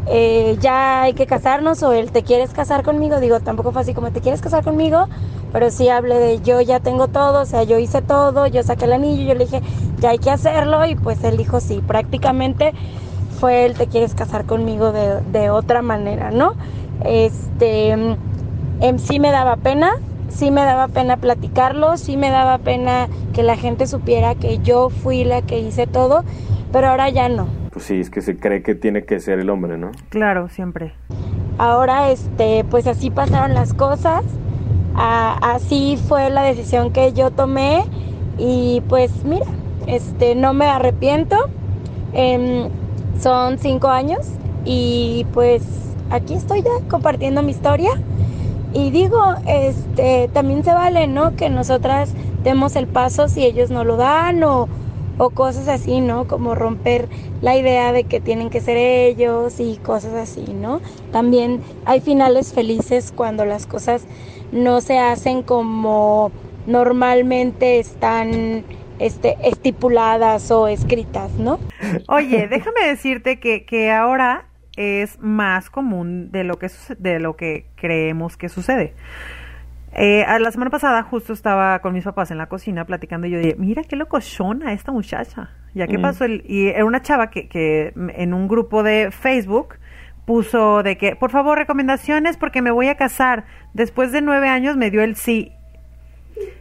eh, 0.07 0.57
ya 0.61 1.03
hay 1.03 1.13
que 1.15 1.27
casarnos 1.27 1.83
o 1.83 1.93
él, 1.93 2.11
¿te 2.11 2.23
quieres 2.23 2.53
casar 2.53 2.83
conmigo? 2.83 3.21
Digo, 3.21 3.41
tampoco 3.41 3.73
fue 3.73 3.83
así 3.83 3.95
como, 3.95 4.11
¿te 4.11 4.21
quieres 4.21 4.41
casar 4.41 4.65
conmigo? 4.65 5.07
Pero 5.53 5.71
sí 5.71 5.89
hablé 5.89 6.19
de 6.19 6.41
yo 6.41 6.61
ya 6.61 6.81
tengo 6.81 7.09
todo, 7.09 7.43
o 7.43 7.47
sea, 7.47 7.63
yo 7.63 7.79
hice 7.79 8.03
todo, 8.03 8.47
yo 8.47 8.63
saqué 8.63 8.87
el 8.87 8.95
anillo, 8.95 9.25
yo 9.25 9.35
le 9.35 9.45
dije, 9.45 9.61
ya 10.01 10.11
hay 10.11 10.19
que 10.19 10.31
hacerlo 10.31 10.85
y 10.87 10.97
pues 10.97 11.23
él 11.25 11.37
dijo 11.37 11.61
sí, 11.61 11.83
prácticamente 11.87 12.73
fue 13.43 13.65
él, 13.65 13.75
¿te 13.75 13.89
quieres 13.89 14.15
casar 14.15 14.45
conmigo 14.45 14.93
de, 14.93 15.21
de 15.33 15.51
otra 15.51 15.83
manera, 15.83 16.31
no? 16.31 16.53
Este, 17.05 17.89
em, 17.91 18.99
sí 18.99 19.19
me 19.19 19.33
daba 19.33 19.57
pena, 19.57 19.91
sí 20.29 20.53
me 20.53 20.61
daba 20.61 20.87
pena 20.87 21.17
platicarlo, 21.17 21.97
sí 21.97 22.17
me 22.17 22.31
daba 22.31 22.59
pena 22.59 23.09
que 23.35 23.43
la 23.43 23.57
gente 23.57 23.89
supiera 23.89 24.37
que 24.37 24.59
yo 24.59 24.91
fui 24.91 25.25
la 25.25 25.43
que 25.43 25.59
hice 25.59 25.89
todo, 25.89 26.23
pero 26.71 26.87
ahora 26.87 27.09
ya 27.09 27.29
no. 27.29 27.49
Pues 27.73 27.87
sí, 27.87 27.99
es 27.99 28.11
que 28.11 28.23
se 28.23 28.37
cree 28.37 28.63
que 28.63 28.77
tiene 28.77 29.05
que 29.05 29.19
ser 29.19 29.41
el 29.41 29.51
hombre, 29.51 29.77
¿no? 29.77 29.91
Claro, 30.11 30.49
siempre. 30.49 30.93
Ahora, 31.59 32.11
este, 32.13 32.63
pues 32.71 32.87
así 32.87 33.11
pasaron 33.11 33.55
las 33.55 33.75
cosas, 33.75 34.23
así 34.95 35.99
fue 36.07 36.31
la 36.31 36.43
decisión 36.43 36.93
que 36.93 37.13
yo 37.13 37.33
tomé 37.33 37.83
y 38.39 38.83
pues 38.89 39.25
mira, 39.25 39.47
este, 39.89 40.37
no 40.37 40.55
me 40.55 40.67
arrepiento. 40.67 41.35
Em, 42.15 42.69
son 43.21 43.59
cinco 43.59 43.89
años 43.89 44.21
y 44.65 45.27
pues 45.33 45.63
aquí 46.11 46.35
estoy 46.35 46.63
ya 46.63 46.71
compartiendo 46.89 47.43
mi 47.43 47.51
historia 47.53 47.91
y 48.75 48.91
digo, 48.91 49.19
este, 49.47 50.29
también 50.33 50.65
se 50.65 50.73
vale, 50.73 51.07
¿no? 51.07 51.37
Que 51.37 51.51
nosotras 51.51 52.11
demos 52.43 52.75
el 52.77 52.87
paso 52.87 53.29
si 53.29 53.45
ellos 53.45 53.71
no 53.71 53.85
lo 53.85 53.97
dan 53.97 54.43
o, 54.45 54.69
o 55.19 55.31
cosas 55.31 55.69
así, 55.69 56.01
¿no? 56.01 56.27
Como 56.27 56.55
romper 56.55 57.09
la 57.43 57.57
idea 57.57 57.93
de 57.93 58.05
que 58.05 58.21
tienen 58.21 58.49
que 58.49 58.61
ser 58.61 58.77
ellos 58.79 59.61
y 59.61 59.77
cosas 59.77 60.15
así, 60.15 60.45
¿no? 60.55 60.81
También 61.11 61.61
hay 61.85 62.01
finales 62.01 62.53
felices 62.53 63.13
cuando 63.15 63.45
las 63.45 63.67
cosas 63.67 64.05
no 64.53 64.81
se 64.81 64.99
hacen 64.99 65.43
como 65.43 66.31
normalmente 66.67 67.79
están 67.79 68.65
este, 69.03 69.37
estipuladas 69.45 70.51
o 70.51 70.69
escritas, 70.69 71.33
¿no? 71.33 71.59
Oye, 72.09 72.47
déjame 72.51 72.87
decirte 72.87 73.41
que, 73.41 73.65
que 73.65 73.91
ahora 73.91 74.47
es 74.77 75.19
más 75.21 75.69
común 75.71 76.31
de 76.33 76.45
lo 76.45 76.59
que 76.59 76.69
de 76.99 77.19
lo 77.21 77.37
que 77.37 77.67
creemos 77.77 78.37
que 78.37 78.49
sucede. 78.49 78.95
Eh, 79.95 80.25
a 80.25 80.39
la 80.39 80.51
semana 80.51 80.71
pasada 80.71 81.03
justo 81.03 81.35
estaba 81.35 81.81
con 81.81 81.93
mis 81.93 82.05
papás 82.05 82.31
en 82.31 82.39
la 82.39 82.47
cocina 82.47 82.87
platicando 82.87 83.27
y 83.27 83.31
yo 83.31 83.39
dije, 83.39 83.57
mira 83.59 83.83
qué 83.85 83.97
locochona 83.97 84.73
esta 84.73 84.91
muchacha. 84.91 85.51
Ya 85.75 85.87
que 85.87 85.99
Mm. 85.99 86.03
pasó 86.03 86.25
el, 86.25 86.43
y 86.47 86.69
era 86.69 86.85
una 86.87 87.03
chava 87.03 87.29
que, 87.31 87.49
que 87.49 87.93
en 87.97 88.33
un 88.33 88.49
grupo 88.49 88.83
de 88.83 89.11
Facebook 89.11 89.75
puso 90.25 90.83
de 90.83 90.97
que, 90.97 91.17
por 91.17 91.31
favor, 91.31 91.59
recomendaciones 91.59 92.37
porque 92.39 92.63
me 92.63 92.71
voy 92.71 92.89
a 92.89 92.95
casar. 92.97 93.45
Después 93.75 94.13
de 94.13 94.23
nueve 94.23 94.49
años 94.49 94.77
me 94.77 94.91
dio 94.91 95.03
el 95.03 95.17
sí. 95.17 95.53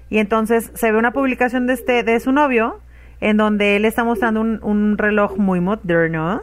Y 0.09 0.17
entonces 0.19 0.71
se 0.75 0.91
ve 0.91 0.97
una 0.97 1.11
publicación 1.11 1.67
de 1.67 1.73
este, 1.73 2.03
de 2.03 2.19
su 2.19 2.31
novio, 2.31 2.79
en 3.21 3.37
donde 3.37 3.75
él 3.75 3.85
está 3.85 4.03
mostrando 4.03 4.41
un, 4.41 4.59
un 4.63 4.97
reloj 4.97 5.37
muy 5.37 5.59
moderno. 5.61 6.41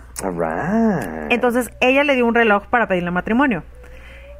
Entonces 1.30 1.70
ella 1.80 2.04
le 2.04 2.14
dio 2.14 2.26
un 2.26 2.34
reloj 2.34 2.66
para 2.68 2.86
pedirle 2.86 3.10
matrimonio. 3.10 3.62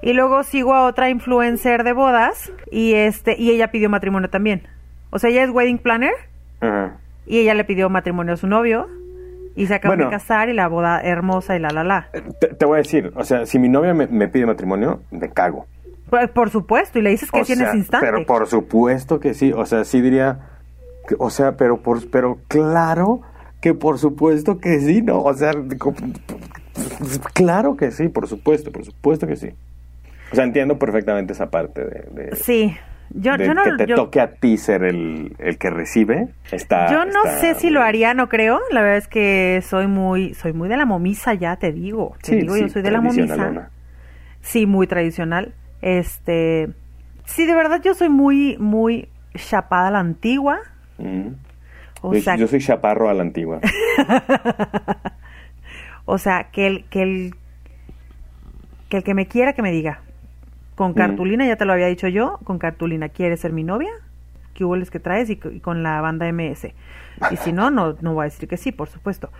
Y 0.01 0.13
luego 0.13 0.45
sigo 0.45 0.75
a 0.75 0.87
otra 0.87 1.11
influencer 1.11 1.83
de 1.83 1.93
bodas 1.93 2.53
y 2.71 2.95
este 2.95 3.35
y 3.37 3.51
ella 3.51 3.71
pidió 3.73 3.91
matrimonio 3.91 4.31
también. 4.31 4.63
O 5.11 5.19
sea, 5.19 5.31
ella 5.31 5.43
es 5.43 5.51
wedding 5.51 5.79
planner 5.79 6.13
y 7.27 7.39
ella 7.41 7.55
le 7.55 7.65
pidió 7.65 7.91
matrimonio 7.91 8.35
a 8.35 8.37
su 8.37 8.47
novio 8.47 8.87
y 9.57 9.67
se 9.67 9.75
acaban 9.75 9.99
Bueno. 9.99 10.11
de 10.11 10.17
casar 10.17 10.49
y 10.49 10.53
la 10.53 10.69
boda 10.69 11.01
hermosa 11.01 11.57
y 11.57 11.59
la 11.59 11.71
la 11.71 11.83
la. 11.83 12.09
Te, 12.41 12.47
te 12.55 12.65
voy 12.65 12.77
a 12.77 12.79
decir, 12.79 13.11
o 13.17 13.25
sea, 13.25 13.45
si 13.45 13.59
mi 13.59 13.69
novia 13.69 13.93
me, 13.93 14.07
me 14.07 14.29
pide 14.29 14.47
matrimonio, 14.47 15.03
me 15.11 15.29
cago. 15.31 15.67
Por, 16.11 16.31
por 16.31 16.51
supuesto, 16.51 16.99
y 16.99 17.03
le 17.03 17.11
dices 17.11 17.31
que 17.31 17.41
O 17.41 17.45
tienes 17.45 17.67
sea, 17.69 17.77
instante. 17.77 18.07
Pero 18.07 18.25
por 18.27 18.47
supuesto 18.47 19.21
que 19.21 19.35
sí. 19.35 19.53
O 19.55 19.65
sea, 19.67 19.85
sí 19.85 20.01
diría. 20.01 20.39
que- 21.09 21.17
o 21.19 21.31
sea, 21.31 21.57
pero 21.57 21.79
por, 21.83 22.09
pero 22.11 22.39
claro 22.49 23.23
que 23.63 23.75
por 23.75 23.99
supuesto 23.99 24.59
que 24.59 24.79
sí, 24.81 25.01
¿no? 25.03 25.23
O 25.23 25.33
sea, 25.35 25.53
claro 27.35 27.77
que 27.77 27.91
sí, 27.91 28.09
por 28.09 28.27
supuesto, 28.29 28.71
por 28.73 28.85
supuesto 28.85 29.27
que 29.27 29.37
sí. 29.37 29.49
O 30.33 30.35
sea, 30.35 30.45
entiendo 30.45 30.79
perfectamente 30.79 31.33
esa 31.33 31.51
parte 31.51 31.83
de, 31.85 32.05
de- 32.11 32.37
Sí. 32.37 32.77
Yo, 33.11 33.39
de 33.39 33.47
yo 33.47 33.55
no, 33.55 33.63
que 33.63 33.73
te 33.79 33.87
yo- 33.87 33.97
toque 33.97 34.21
a 34.21 34.33
ti 34.33 34.59
ser 34.59 34.83
el, 34.85 35.35
el 35.39 35.57
que 35.57 35.71
recibe. 35.71 36.29
Está. 36.53 36.93
Yo 36.93 37.07
no 37.07 37.25
está 37.25 37.39
sé 37.41 37.55
si 37.55 37.71
lo 37.71 37.81
haría, 37.83 38.13
no 38.13 38.29
creo. 38.29 38.61
La 38.71 38.83
verdad 38.83 38.99
es 38.99 39.09
que 39.09 39.63
soy 39.67 39.87
muy, 39.87 40.35
soy 40.35 40.53
muy 40.53 40.69
de 40.69 40.77
la 40.77 40.85
momisa 40.85 41.33
ya, 41.33 41.57
te 41.57 41.73
digo. 41.73 42.15
Te 42.23 42.33
Sí, 42.33 42.37
digo, 42.41 42.55
sí, 42.55 42.61
yo 42.61 42.69
soy 42.69 42.83
de 42.83 42.91
la 42.91 43.01
momisa. 43.01 43.71
Sí, 44.43 44.67
muy 44.67 44.87
tradicional. 44.87 45.55
Este, 45.83 46.69
sí, 47.25 47.47
de 47.47 47.55
verdad 47.55 47.81
yo 47.83 47.95
soy 47.95 48.09
muy, 48.09 48.57
muy 48.59 49.09
chapada 49.35 49.89
a 49.89 49.91
la 49.91 50.01
antigua. 50.01 50.59
Mm. 50.99 51.29
O 52.03 52.15
yo, 52.15 52.21
sea, 52.21 52.37
yo 52.37 52.47
soy 52.47 52.61
chaparro 52.61 53.09
a 53.09 53.15
la 53.15 53.23
antigua. 53.23 53.61
o 56.05 56.19
sea, 56.19 56.51
que 56.51 56.67
el, 56.67 56.85
que 56.85 57.03
el, 57.03 57.35
que 58.89 58.99
el 58.99 59.05
que 59.05 59.15
me 59.15 59.27
quiera 59.27 59.53
que 59.53 59.63
me 59.63 59.73
diga. 59.73 60.01
Con 60.75 60.95
cartulina, 60.95 61.45
ya 61.45 61.57
te 61.57 61.65
lo 61.65 61.73
había 61.73 61.89
dicho 61.89 62.07
yo, 62.07 62.39
con 62.45 62.61
cartulina, 62.61 63.09
¿quieres 63.09 63.41
ser 63.41 63.53
mi 63.53 63.65
novia? 63.65 63.91
¿Qué 64.55 64.65
hubo 64.65 64.77
que 64.91 65.01
traes? 65.01 65.29
Y, 65.29 65.37
co- 65.37 65.51
y 65.51 65.59
con 65.59 65.83
la 65.83 66.01
banda 66.01 66.31
MS. 66.33 66.69
Y 67.33 67.37
si 67.39 67.53
no, 67.53 67.73
no, 67.73 67.97
no 68.01 68.15
voy 68.15 68.23
a 68.23 68.25
decir 68.27 68.49
que 68.49 68.57
sí, 68.57 68.71
por 68.71 68.89
supuesto. 68.89 69.33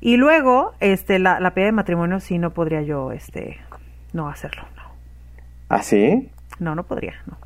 Y 0.00 0.16
luego, 0.16 0.74
este, 0.80 1.20
la, 1.20 1.38
la 1.38 1.54
pedida 1.54 1.66
de 1.66 1.72
matrimonio 1.72 2.18
sí 2.18 2.38
no 2.38 2.50
podría 2.50 2.82
yo, 2.82 3.12
este, 3.12 3.60
no 4.12 4.28
hacerlo. 4.28 4.64
¿Ah, 5.72 5.82
sí? 5.82 6.30
No, 6.58 6.74
no 6.74 6.82
podría, 6.82 7.14
no. 7.26 7.38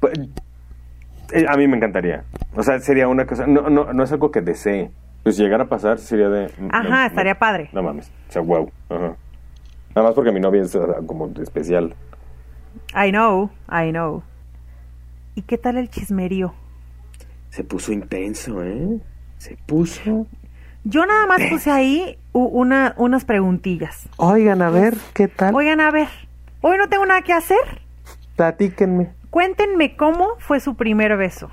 Pues, 0.00 0.12
eh, 1.32 1.46
a 1.48 1.56
mí 1.56 1.66
me 1.66 1.78
encantaría. 1.78 2.24
O 2.54 2.62
sea, 2.62 2.78
sería 2.78 3.08
una 3.08 3.26
cosa. 3.26 3.46
No, 3.46 3.70
no, 3.70 3.90
no 3.90 4.04
es 4.04 4.12
algo 4.12 4.30
que 4.30 4.42
desee. 4.42 4.90
Pues 5.22 5.36
si 5.36 5.42
llegara 5.42 5.64
a 5.64 5.66
pasar, 5.66 5.98
sería 5.98 6.28
de. 6.28 6.52
Ajá, 6.70 6.82
no, 6.82 7.06
estaría 7.06 7.32
no, 7.32 7.38
padre. 7.38 7.70
No 7.72 7.82
mames. 7.82 8.12
O 8.28 8.32
sea, 8.32 8.42
wow. 8.42 8.70
Ajá. 8.90 9.16
Nada 9.94 10.08
más 10.08 10.14
porque 10.14 10.30
mi 10.30 10.40
novia 10.40 10.60
es 10.60 10.74
o 10.74 10.84
sea, 10.84 10.96
como 11.06 11.32
especial. 11.40 11.94
I 12.94 13.10
know, 13.10 13.50
I 13.70 13.92
know. 13.92 14.22
¿Y 15.36 15.40
qué 15.40 15.56
tal 15.56 15.78
el 15.78 15.88
chismerío? 15.88 16.52
Se 17.48 17.64
puso 17.64 17.92
intenso, 17.92 18.62
¿eh? 18.62 19.00
Se 19.38 19.56
puso. 19.64 20.26
Yo 20.84 21.06
nada 21.06 21.26
más 21.26 21.40
puse 21.48 21.70
ahí 21.70 22.18
una, 22.34 22.94
unas 22.98 23.24
preguntillas. 23.24 24.06
Oigan, 24.18 24.60
a 24.60 24.68
ver, 24.68 24.98
¿qué 25.14 25.28
tal? 25.28 25.54
Oigan, 25.54 25.80
a 25.80 25.90
ver, 25.90 26.08
hoy 26.66 26.78
no 26.78 26.88
tengo 26.88 27.06
nada 27.06 27.22
que 27.22 27.32
hacer. 27.32 27.58
Platíquenme. 28.36 29.12
Cuéntenme 29.30 29.96
cómo 29.96 30.28
fue 30.38 30.60
su 30.60 30.76
primer 30.76 31.16
beso. 31.16 31.50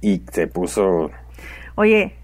Y 0.00 0.22
se 0.30 0.46
puso. 0.46 1.10
Oye, 1.76 2.16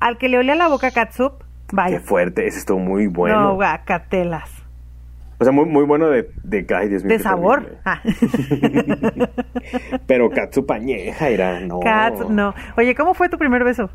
al 0.00 0.18
que 0.18 0.28
le 0.28 0.38
olía 0.38 0.54
la 0.54 0.68
boca 0.68 0.88
a 0.88 0.90
Katsup, 0.90 1.42
Qué 1.68 1.76
vaya. 1.76 2.00
fuerte. 2.00 2.46
Ese 2.46 2.58
estuvo 2.58 2.78
muy 2.78 3.06
bueno. 3.06 3.40
No, 3.40 3.56
gacatelas. 3.56 4.50
O 5.38 5.44
sea, 5.44 5.52
muy, 5.52 5.64
muy 5.64 5.84
bueno 5.84 6.08
de. 6.08 6.30
de 6.44 6.66
ay, 6.74 6.88
Dios 6.88 7.02
mío, 7.02 7.12
De 7.12 7.16
qué 7.16 7.22
sabor. 7.22 7.78
Ah. 7.84 8.00
Pero 10.06 10.30
Katsu 10.30 10.64
pañeja 10.64 11.28
era, 11.28 11.60
no. 11.60 11.80
Katsup, 11.80 12.30
no. 12.30 12.54
Oye, 12.76 12.94
¿cómo 12.94 13.14
fue 13.14 13.28
tu 13.28 13.38
primer 13.38 13.64
beso? 13.64 13.90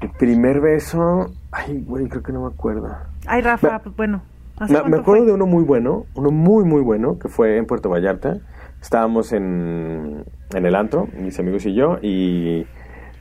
El 0.00 0.10
primer 0.10 0.60
beso. 0.60 1.32
Ay, 1.50 1.82
güey, 1.86 2.08
creo 2.08 2.22
que 2.22 2.32
no 2.32 2.42
me 2.42 2.52
acuerdo. 2.52 2.94
Ay, 3.26 3.40
Rafa, 3.40 3.78
pues 3.78 3.96
bueno. 3.96 4.22
¿Hace 4.58 4.72
Me, 4.72 4.78
acuerdo 4.80 5.02
fue? 5.22 5.26
de 5.26 5.32
uno 5.32 5.46
muy 5.46 5.64
bueno, 5.64 6.06
uno 6.14 6.30
muy, 6.30 6.64
muy 6.64 6.82
bueno, 6.82 7.18
que 7.18 7.28
fue 7.28 7.56
en 7.56 7.66
Puerto 7.66 7.88
Vallarta. 7.90 8.38
Estábamos 8.82 9.32
en, 9.32 10.24
en 10.52 10.66
el 10.66 10.74
antro, 10.74 11.08
mis 11.18 11.38
amigos 11.38 11.64
y 11.66 11.74
yo, 11.74 11.98
y 12.02 12.66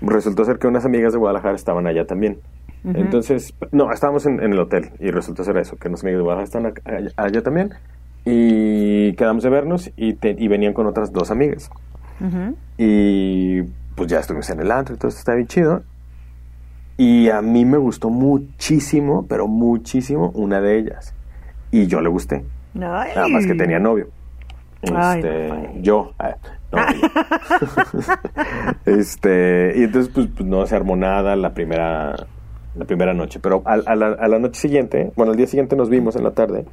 resultó 0.02 0.44
ser 0.44 0.60
que 0.60 0.68
unas 0.68 0.84
amigas 0.86 1.14
de 1.14 1.20
Guadalajara 1.20 1.56
estaban 1.56 1.88
allá 1.88 2.06
también. 2.06 2.40
Entonces, 2.86 3.54
no, 3.72 3.94
estábamos 3.94 4.26
en, 4.26 4.42
en 4.44 4.52
el 4.52 4.60
hotel 4.60 4.90
y 5.00 5.10
resultó 5.12 5.46
ser 5.46 5.56
eso, 5.58 5.78
que 5.78 5.88
unas 5.88 6.04
amigas 6.04 6.18
de 6.20 6.24
Guadalajara 6.24 6.46
estaban 6.46 6.74
ac- 6.74 6.82
allá, 6.98 7.12
allá 7.16 7.42
también. 7.42 7.70
Y 8.26 9.14
quedamos 9.14 9.44
de 9.44 9.50
vernos 9.50 9.90
y, 9.96 10.14
te- 10.16 10.36
y 10.38 10.48
venían 10.50 10.74
con 10.74 10.86
otras 10.88 11.14
dos 11.14 11.32
amigas. 11.32 11.70
Y 12.78 13.62
pues 13.96 14.10
ya 14.10 14.20
estuvimos 14.20 14.50
en 14.50 14.60
el 14.60 14.72
antro, 14.72 14.96
entonces 14.96 15.20
está 15.20 15.34
bien 15.36 15.48
chido. 15.48 15.84
Y 16.98 17.30
a 17.30 17.42
mí 17.42 17.64
me 17.66 17.78
gustó 17.78 18.10
muchísimo, 18.10 19.26
pero 19.28 19.48
muchísimo 19.48 20.32
una 20.36 20.62
de 20.62 20.78
ellas. 20.78 21.14
Y 21.74 21.88
yo 21.88 22.00
le 22.02 22.08
gusté. 22.10 22.46
Ay. 22.76 23.12
Nada 23.16 23.28
más 23.28 23.46
que 23.48 23.56
tenía 23.56 23.80
novio. 23.80 24.08
Este, 24.82 25.52
ay. 25.52 25.80
yo. 25.82 26.14
ah, 26.20 26.36
no, 26.72 26.80
este, 28.86 29.74
y 29.76 29.84
entonces 29.84 30.12
pues, 30.14 30.28
pues, 30.36 30.48
no 30.48 30.66
se 30.66 30.76
armó 30.76 30.96
nada 30.96 31.36
la 31.36 31.54
primera 31.54 32.16
la 32.76 32.86
primera 32.86 33.14
noche, 33.14 33.40
pero 33.40 33.62
a, 33.66 33.74
a 33.74 33.96
la, 33.96 34.08
a 34.08 34.28
la 34.28 34.40
noche 34.40 34.60
siguiente, 34.60 35.12
bueno, 35.16 35.32
al 35.32 35.38
día 35.38 35.48
siguiente 35.48 35.76
nos 35.76 35.90
vimos 35.90 36.16
en 36.16 36.24
la 36.24 36.32
tarde 36.32 36.66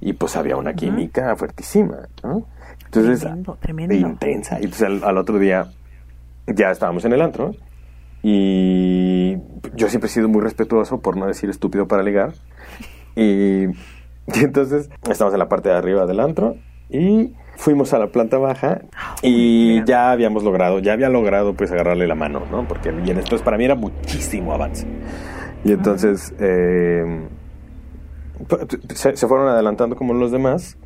y 0.00 0.12
pues 0.12 0.36
había 0.36 0.56
una 0.56 0.74
química 0.74 1.34
fuertísima, 1.36 2.08
¿no? 2.22 2.46
Entonces, 2.84 3.20
Tremendo, 3.20 3.58
tremendo. 3.60 3.94
intensa. 3.94 4.60
Y 4.60 4.64
entonces 4.64 4.86
al, 4.86 5.04
al 5.04 5.18
otro 5.18 5.38
día 5.38 5.66
ya 6.46 6.70
estábamos 6.70 7.04
en 7.04 7.12
el 7.14 7.22
antro 7.22 7.52
y 8.22 9.36
yo 9.74 9.88
siempre 9.88 10.08
he 10.08 10.10
sido 10.10 10.28
muy 10.28 10.40
respetuoso, 10.42 11.00
por 11.00 11.16
no 11.16 11.26
decir 11.26 11.48
estúpido 11.48 11.88
para 11.88 12.02
ligar. 12.02 12.34
Y, 13.14 13.66
y 14.34 14.44
entonces 14.44 14.90
estamos 15.08 15.32
en 15.32 15.38
la 15.38 15.48
parte 15.48 15.68
de 15.68 15.76
arriba 15.76 16.06
del 16.06 16.20
antro 16.20 16.56
y 16.88 17.32
fuimos 17.56 17.92
a 17.94 17.98
la 17.98 18.08
planta 18.08 18.38
baja 18.38 18.82
y 19.22 19.72
bien. 19.74 19.86
ya 19.86 20.10
habíamos 20.10 20.44
logrado, 20.44 20.78
ya 20.78 20.92
había 20.92 21.08
logrado 21.08 21.54
pues 21.54 21.72
agarrarle 21.72 22.06
la 22.06 22.14
mano, 22.14 22.42
¿no? 22.50 22.66
Porque 22.68 22.92
y 23.04 23.10
en 23.10 23.18
esto 23.18 23.36
para 23.38 23.56
mí 23.56 23.64
era 23.64 23.74
muchísimo 23.74 24.52
avance. 24.52 24.86
Y 25.64 25.72
entonces 25.72 26.34
eh, 26.38 27.26
se, 28.94 29.16
se 29.16 29.26
fueron 29.26 29.48
adelantando 29.48 29.96
como 29.96 30.14
los 30.14 30.30
demás 30.30 30.76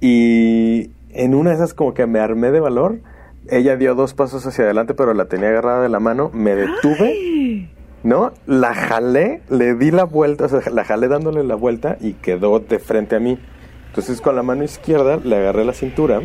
y 0.00 0.90
en 1.12 1.34
una 1.34 1.50
de 1.50 1.56
esas 1.56 1.74
como 1.74 1.94
que 1.94 2.06
me 2.06 2.20
armé 2.20 2.50
de 2.50 2.60
valor. 2.60 3.00
Ella 3.48 3.76
dio 3.76 3.94
dos 3.94 4.14
pasos 4.14 4.46
hacia 4.46 4.64
adelante, 4.64 4.94
pero 4.94 5.14
la 5.14 5.26
tenía 5.26 5.48
agarrada 5.48 5.82
de 5.82 5.88
la 5.88 6.00
mano. 6.00 6.30
Me 6.32 6.54
detuve, 6.54 7.68
¿no? 8.02 8.32
La 8.46 8.74
jalé, 8.74 9.42
le 9.50 9.74
di 9.74 9.90
la 9.90 10.04
vuelta, 10.04 10.44
o 10.46 10.48
sea, 10.48 10.60
la 10.72 10.84
jalé 10.84 11.08
dándole 11.08 11.44
la 11.44 11.54
vuelta 11.54 11.96
y 12.00 12.14
quedó 12.14 12.58
de 12.60 12.78
frente 12.78 13.16
a 13.16 13.20
mí. 13.20 13.38
Entonces 13.88 14.20
con 14.20 14.36
la 14.36 14.42
mano 14.42 14.62
izquierda 14.64 15.18
le 15.22 15.36
agarré 15.36 15.64
la 15.64 15.72
cintura 15.72 16.20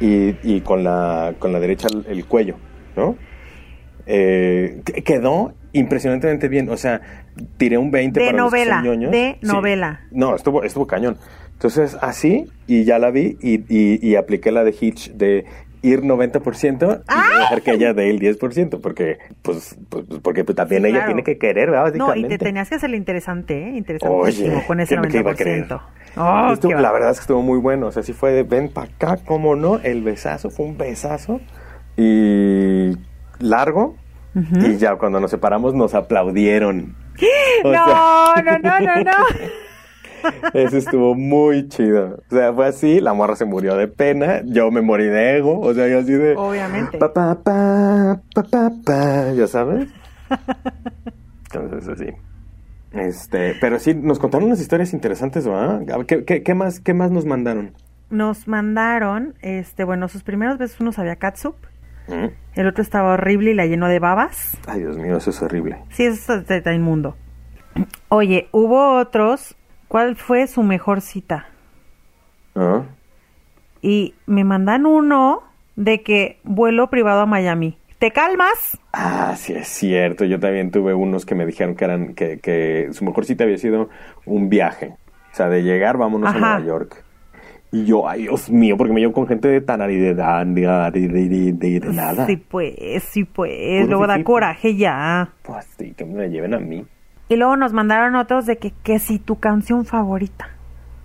y, 0.00 0.34
y 0.42 0.60
con, 0.62 0.82
la, 0.84 1.34
con 1.38 1.52
la 1.52 1.60
derecha 1.60 1.88
el, 1.92 2.04
el 2.08 2.24
cuello, 2.26 2.56
¿no? 2.96 3.16
Eh, 4.06 4.82
que- 4.84 5.02
quedó 5.02 5.52
impresionantemente 5.72 6.48
bien, 6.48 6.68
o 6.68 6.76
sea, 6.76 7.00
tiré 7.58 7.78
un 7.78 7.90
20 7.92 8.18
De 8.18 8.26
para 8.26 8.38
los 8.38 8.52
que 8.52 8.58
son 8.58 8.68
novela, 8.68 8.82
ñoños. 8.82 9.10
de 9.12 9.38
Sí. 9.40 9.46
novela. 9.46 10.00
No, 10.10 10.34
estuvo, 10.34 10.64
estuvo 10.64 10.86
cañón. 10.86 11.16
Entonces, 11.52 11.96
así, 12.00 12.46
y 12.66 12.84
ya 12.84 12.98
la 12.98 13.10
vi, 13.10 13.36
y, 13.40 13.60
y, 13.68 14.04
y 14.04 14.16
apliqué 14.16 14.50
la 14.50 14.64
de 14.64 14.74
Hitch 14.78 15.12
de 15.12 15.44
ir 15.82 16.02
90% 16.02 17.02
y 17.02 17.38
dejar 17.38 17.62
que 17.62 17.70
ella 17.72 17.94
dé 17.94 18.10
el 18.10 18.18
10%, 18.20 18.80
porque, 18.80 19.18
pues, 19.42 19.76
pues, 19.88 20.04
porque 20.22 20.44
pues, 20.44 20.56
también 20.56 20.82
Sí, 20.82 20.88
ella 20.88 20.98
claro. 20.98 21.08
tiene 21.08 21.24
que 21.24 21.38
querer, 21.38 21.70
¿verdad? 21.70 21.94
No, 21.94 22.14
y 22.14 22.24
te 22.24 22.38
tenías 22.38 22.68
que 22.68 22.74
hacer 22.76 22.90
interesante, 22.94 23.68
¿eh? 23.68 23.76
Interesantísimo 23.76 24.56
Oye, 24.58 24.66
con 24.66 24.80
ese 24.80 24.96
¿qué- 25.00 25.08
qué 25.08 25.18
iba 25.18 25.30
a 25.32 25.34
querer? 25.34 25.66
90%. 25.68 25.80
Oh, 26.16 26.52
Estuvo- 26.52 26.72
la 26.74 26.90
verdad 26.92 27.10
es 27.12 27.18
que 27.18 27.22
estuvo 27.22 27.42
muy 27.42 27.58
bueno. 27.58 27.86
O 27.86 27.92
sea, 27.92 28.02
sí 28.02 28.12
fue 28.12 28.32
de 28.32 28.42
ven 28.42 28.68
para 28.68 28.88
acá, 28.88 29.18
cómo 29.24 29.54
no. 29.56 29.78
El 29.78 30.02
besazo 30.02 30.50
fue 30.50 30.66
un 30.66 30.76
besazo. 30.76 31.40
Y 31.96 32.90
largo. 33.38 33.96
Y 34.34 34.76
ya 34.76 34.96
cuando 34.96 35.18
nos 35.20 35.30
separamos 35.30 35.74
nos 35.74 35.94
aplaudieron. 35.94 36.94
O 37.64 37.68
No, 37.72 37.84
sea, 37.84 38.42
no, 38.42 38.58
no, 38.58 38.80
no, 38.80 39.04
no. 39.04 39.12
Eso 40.54 40.76
estuvo 40.76 41.14
muy 41.14 41.68
chido. 41.68 42.22
O 42.30 42.34
sea, 42.34 42.52
fue 42.52 42.66
así. 42.66 43.00
La 43.00 43.12
morra 43.14 43.36
se 43.36 43.44
murió 43.44 43.76
de 43.76 43.88
pena. 43.88 44.42
Yo 44.44 44.70
me 44.70 44.80
morí 44.80 45.06
de 45.06 45.38
ego. 45.38 45.60
O 45.60 45.74
sea, 45.74 45.88
yo 45.88 45.98
así 46.00 46.12
de. 46.12 46.36
Obviamente. 46.36 46.98
Pa, 46.98 47.12
pa, 47.12 47.34
pa, 47.42 48.20
pa, 48.34 48.42
pa, 48.42 48.70
pa, 48.84 49.32
ya 49.32 49.46
sabes. 49.46 49.88
Entonces, 51.52 51.88
así. 51.88 52.06
Este, 52.92 53.54
pero 53.60 53.78
sí, 53.78 53.94
nos 53.94 54.18
contaron 54.18 54.48
unas 54.48 54.60
historias 54.60 54.92
interesantes, 54.92 55.46
¿verdad? 55.46 56.04
¿Qué, 56.06 56.24
qué, 56.24 56.42
qué 56.42 56.54
más, 56.54 56.80
¿Qué 56.80 56.92
más 56.92 57.10
nos 57.10 57.24
mandaron? 57.24 57.74
Nos 58.10 58.48
mandaron, 58.48 59.34
este, 59.40 59.84
bueno, 59.84 60.08
sus 60.08 60.24
primeros 60.24 60.58
besos 60.58 60.80
uno 60.80 60.90
sabía 60.90 61.14
catsup, 61.14 61.54
¿Mm? 62.08 62.26
el 62.56 62.66
otro 62.66 62.82
estaba 62.82 63.12
horrible 63.12 63.52
y 63.52 63.54
la 63.54 63.66
llenó 63.66 63.86
de 63.86 64.00
babas. 64.00 64.58
Ay, 64.66 64.80
Dios 64.80 64.98
mío, 64.98 65.16
eso 65.16 65.30
es 65.30 65.40
horrible. 65.40 65.78
Sí, 65.90 66.04
eso 66.04 66.34
está, 66.34 66.56
está 66.56 66.74
inmundo. 66.74 67.16
Oye, 68.08 68.48
hubo 68.50 68.98
otros. 68.98 69.56
¿Cuál 69.90 70.14
fue 70.14 70.46
su 70.46 70.62
mejor 70.62 71.00
cita? 71.00 71.48
¿Ah? 72.54 72.82
Y 73.82 74.14
me 74.24 74.44
mandan 74.44 74.86
uno 74.86 75.42
de 75.74 76.02
que 76.04 76.38
vuelo 76.44 76.90
privado 76.90 77.22
a 77.22 77.26
Miami. 77.26 77.76
¿Te 77.98 78.12
calmas? 78.12 78.78
Ah, 78.92 79.34
sí, 79.36 79.52
es 79.52 79.66
cierto. 79.66 80.24
Yo 80.24 80.38
también 80.38 80.70
tuve 80.70 80.94
unos 80.94 81.26
que 81.26 81.34
me 81.34 81.44
dijeron 81.44 81.74
que 81.74 81.84
eran 81.84 82.14
que, 82.14 82.38
que 82.38 82.90
su 82.92 83.04
mejor 83.04 83.24
cita 83.24 83.42
había 83.42 83.58
sido 83.58 83.88
un 84.26 84.48
viaje. 84.48 84.94
O 85.32 85.34
sea, 85.34 85.48
de 85.48 85.64
llegar, 85.64 85.96
vámonos 85.96 86.28
Ajá. 86.28 86.36
a 86.36 86.40
Nueva 86.60 86.66
York. 86.68 87.04
Y 87.72 87.84
yo, 87.84 88.08
ay, 88.08 88.22
Dios 88.22 88.48
mío, 88.48 88.76
porque 88.76 88.92
me 88.92 89.00
llevo 89.00 89.12
con 89.12 89.26
gente 89.26 89.48
de 89.48 89.60
tan 89.60 89.80
de, 89.80 90.14
de, 90.14 91.52
de, 91.52 91.52
de, 91.80 91.80
nada. 91.92 92.26
Sí, 92.26 92.36
pues, 92.36 92.76
sí, 93.02 93.24
pues. 93.24 93.50
Puro 93.80 93.88
Luego 93.88 94.06
da 94.06 94.14
fifí. 94.14 94.24
coraje 94.24 94.76
ya. 94.76 95.30
Pues 95.42 95.66
sí, 95.76 95.94
que 95.96 96.04
me 96.04 96.30
lleven 96.30 96.54
a 96.54 96.60
mí. 96.60 96.86
Y 97.30 97.36
luego 97.36 97.56
nos 97.56 97.72
mandaron 97.72 98.16
otros 98.16 98.44
de 98.44 98.58
que, 98.58 98.72
que 98.82 98.98
si 98.98 99.20
tu 99.20 99.38
canción 99.38 99.84
favorita. 99.86 100.50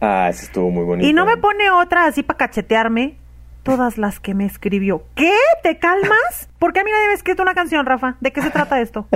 Ah, 0.02 0.28
ese 0.28 0.46
estuvo 0.46 0.72
muy 0.72 0.84
bonito. 0.84 1.08
Y 1.08 1.14
no 1.14 1.24
me 1.24 1.38
pone 1.38 1.70
otra 1.70 2.08
así 2.08 2.24
para 2.24 2.38
cachetearme. 2.40 3.16
Todas 3.62 4.00
las 4.00 4.20
que 4.20 4.34
me 4.34 4.44
escribió. 4.46 5.04
¿Qué? 5.14 5.32
¿Te 5.62 5.78
calmas? 5.78 6.50
¿Por 6.60 6.74
qué 6.74 6.80
a 6.80 6.84
mí 6.84 6.90
nadie 6.90 7.06
me 7.06 7.12
ha 7.12 7.16
escrito 7.16 7.44
una 7.44 7.54
canción, 7.54 7.86
Rafa? 7.86 8.16
¿De 8.22 8.32
qué 8.32 8.42
se 8.42 8.50
trata 8.50 8.82
esto? 8.82 9.08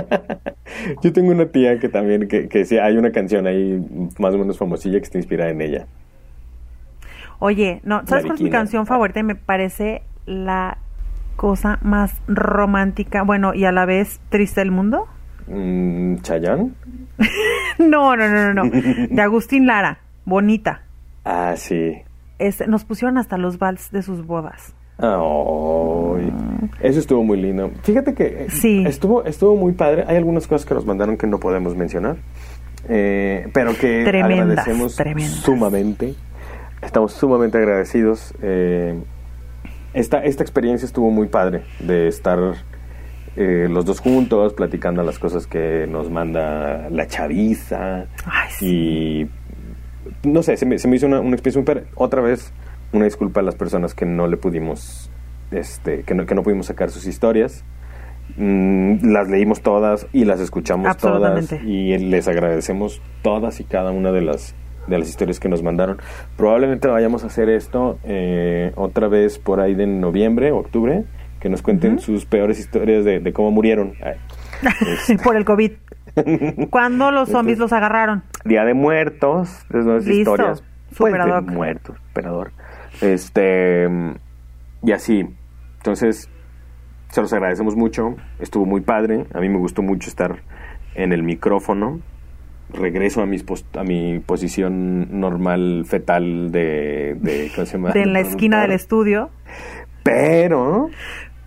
Yo 1.02 1.12
tengo 1.12 1.32
una 1.32 1.46
tía 1.46 1.80
que 1.80 1.88
también, 1.88 2.28
que, 2.28 2.48
que 2.48 2.64
sí, 2.64 2.78
hay 2.78 2.96
una 2.96 3.10
canción 3.10 3.48
ahí 3.48 3.84
más 4.20 4.32
o 4.34 4.38
menos 4.38 4.56
famosilla 4.56 4.98
que 4.98 5.04
está 5.04 5.18
inspirada 5.18 5.50
en 5.50 5.62
ella. 5.62 5.86
Oye, 7.40 7.80
no, 7.82 8.06
¿sabes 8.06 8.24
cuál 8.24 8.36
es 8.36 8.42
mi 8.42 8.50
canción 8.50 8.86
favorita? 8.86 9.20
Me 9.24 9.34
parece 9.34 10.02
la 10.26 10.78
cosa 11.34 11.80
más 11.82 12.14
romántica, 12.28 13.22
bueno, 13.22 13.52
y 13.52 13.64
a 13.64 13.72
la 13.72 13.84
vez 13.84 14.20
triste 14.28 14.60
del 14.60 14.70
mundo. 14.70 15.08
Mm, 15.50 16.16
¿Chayanne? 16.22 16.70
No, 17.78 18.14
no, 18.14 18.28
no, 18.28 18.52
no, 18.52 18.64
no. 18.64 18.70
De 18.70 19.22
Agustín 19.22 19.66
Lara, 19.66 20.00
bonita. 20.26 20.82
Ah, 21.24 21.54
sí. 21.56 21.94
Nos 22.68 22.84
pusieron 22.84 23.16
hasta 23.18 23.38
los 23.38 23.58
vals 23.58 23.90
de 23.90 24.02
sus 24.02 24.26
bodas. 24.26 24.74
Ay, 24.98 26.30
eso 26.80 27.00
estuvo 27.00 27.24
muy 27.24 27.40
lindo. 27.40 27.70
Fíjate 27.82 28.12
que 28.14 28.44
eh, 28.44 28.50
Sí. 28.50 28.84
estuvo, 28.86 29.24
estuvo 29.24 29.56
muy 29.56 29.72
padre. 29.72 30.04
Hay 30.06 30.16
algunas 30.16 30.46
cosas 30.46 30.66
que 30.66 30.74
nos 30.74 30.84
mandaron 30.84 31.16
que 31.16 31.26
no 31.26 31.38
podemos 31.40 31.74
mencionar, 31.74 32.16
eh, 32.88 33.48
pero 33.54 33.72
que 33.74 34.04
Tremendas, 34.04 34.40
agradecemos 34.58 34.96
tremendas. 34.96 35.34
sumamente. 35.36 36.14
Estamos 36.82 37.12
sumamente 37.12 37.56
agradecidos. 37.58 38.34
eh, 38.42 38.98
esta, 39.94 40.22
esta 40.22 40.42
experiencia 40.44 40.86
estuvo 40.86 41.10
muy 41.10 41.28
padre 41.28 41.62
de 41.80 42.06
estar 42.08 42.38
eh, 43.36 43.68
los 43.70 43.84
dos 43.84 44.00
juntos 44.00 44.54
platicando 44.54 45.02
las 45.02 45.18
cosas 45.18 45.46
que 45.46 45.86
nos 45.88 46.10
manda 46.10 46.88
la 46.90 47.06
chaviza. 47.06 48.06
Ay, 48.24 48.50
sí. 48.50 49.28
Y 50.24 50.28
no 50.28 50.42
sé, 50.42 50.56
se 50.56 50.66
me, 50.66 50.78
se 50.78 50.88
me 50.88 50.96
hizo 50.96 51.06
una, 51.06 51.20
una 51.20 51.36
experiencia. 51.36 51.84
Otra 51.94 52.20
vez, 52.20 52.52
una 52.92 53.04
disculpa 53.04 53.40
a 53.40 53.42
las 53.42 53.54
personas 53.54 53.94
que 53.94 54.06
no 54.06 54.26
le 54.26 54.36
pudimos, 54.36 55.10
este, 55.50 56.02
que 56.02 56.14
no, 56.14 56.26
que 56.26 56.34
no 56.34 56.42
pudimos 56.42 56.66
sacar 56.66 56.90
sus 56.90 57.06
historias. 57.06 57.64
Mm, 58.36 59.10
las 59.10 59.28
leímos 59.28 59.60
todas 59.60 60.06
y 60.12 60.24
las 60.24 60.40
escuchamos 60.40 60.96
todas 60.96 61.52
y 61.64 61.98
les 61.98 62.28
agradecemos 62.28 63.02
todas 63.22 63.58
y 63.58 63.64
cada 63.64 63.90
una 63.90 64.12
de 64.12 64.22
las 64.22 64.54
de 64.86 64.98
las 64.98 65.08
historias 65.08 65.40
que 65.40 65.48
nos 65.48 65.62
mandaron. 65.62 65.98
Probablemente 66.36 66.88
vayamos 66.88 67.24
a 67.24 67.28
hacer 67.28 67.48
esto 67.48 67.98
eh, 68.04 68.72
otra 68.76 69.08
vez 69.08 69.38
por 69.38 69.60
ahí 69.60 69.74
de 69.74 69.86
noviembre, 69.86 70.52
octubre, 70.52 71.04
que 71.40 71.48
nos 71.48 71.62
cuenten 71.62 71.98
sus 71.98 72.26
peores 72.26 72.58
historias 72.58 73.04
de, 73.04 73.20
de 73.20 73.32
cómo 73.32 73.50
murieron. 73.50 73.94
Ay, 74.02 74.14
es- 75.08 75.20
Por 75.22 75.36
el 75.36 75.44
COVID. 75.44 75.72
¿Cuándo 76.70 77.10
los 77.10 77.28
zombies 77.28 77.58
los 77.58 77.72
agarraron? 77.72 78.22
Día 78.44 78.64
de 78.64 78.74
Muertos, 78.74 79.64
es 79.70 79.84
nuevas 79.84 80.04
Listo. 80.06 80.32
historias. 80.32 80.64
Pues, 80.96 81.12
de 81.14 81.40
muertos, 81.42 81.96
esperador. 82.08 82.52
Este, 83.00 83.88
y 84.82 84.92
así. 84.92 85.24
Entonces, 85.78 86.28
se 87.10 87.20
los 87.20 87.32
agradecemos 87.32 87.76
mucho. 87.76 88.16
Estuvo 88.40 88.66
muy 88.66 88.80
padre. 88.80 89.26
A 89.32 89.38
mí 89.40 89.48
me 89.48 89.58
gustó 89.58 89.82
mucho 89.82 90.08
estar 90.08 90.40
en 90.96 91.12
el 91.12 91.22
micrófono. 91.22 92.00
Regreso 92.72 93.22
a, 93.22 93.26
mis 93.26 93.44
pos- 93.44 93.64
a 93.78 93.84
mi 93.84 94.18
posición 94.18 95.20
normal 95.20 95.84
fetal 95.86 96.50
de, 96.52 97.16
de 97.20 97.50
¿cómo 97.54 97.66
se 97.66 97.72
llama? 97.78 97.92
De 97.92 98.02
en 98.02 98.12
la 98.12 98.20
esquina 98.20 98.60
del 98.62 98.72
estudio. 98.72 99.30
Pero, 100.02 100.88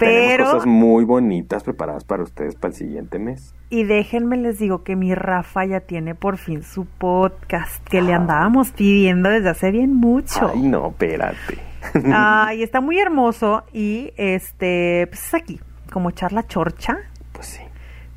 Pero- 0.05 0.27
tenemos 0.35 0.53
cosas 0.53 0.67
muy 0.67 1.03
bonitas 1.05 1.63
preparadas 1.63 2.03
para 2.03 2.23
ustedes 2.23 2.55
para 2.55 2.71
el 2.71 2.75
siguiente 2.77 3.19
mes. 3.19 3.53
Y 3.69 3.83
déjenme 3.83 4.37
les 4.37 4.59
digo 4.59 4.83
que 4.83 4.95
mi 4.95 5.15
Rafa 5.15 5.65
ya 5.65 5.79
tiene 5.81 6.15
por 6.15 6.37
fin 6.37 6.63
su 6.63 6.85
podcast 6.85 7.83
que 7.87 8.01
le 8.01 8.13
andábamos 8.13 8.71
pidiendo 8.71 9.29
desde 9.29 9.49
hace 9.49 9.71
bien 9.71 9.93
mucho. 9.95 10.51
Ay, 10.53 10.61
no, 10.61 10.87
espérate. 10.89 11.57
Ay, 12.13 12.63
está 12.63 12.81
muy 12.81 12.99
hermoso 12.99 13.63
y 13.73 14.11
este, 14.15 15.07
pues 15.09 15.27
es 15.27 15.33
aquí, 15.33 15.59
como 15.91 16.09
echar 16.09 16.31
la 16.33 16.47
chorcha 16.47 16.97
Pues 17.33 17.47
sí. 17.47 17.61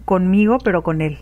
conmigo, 0.05 0.59
pero 0.63 0.83
con 0.83 1.01
él. 1.01 1.19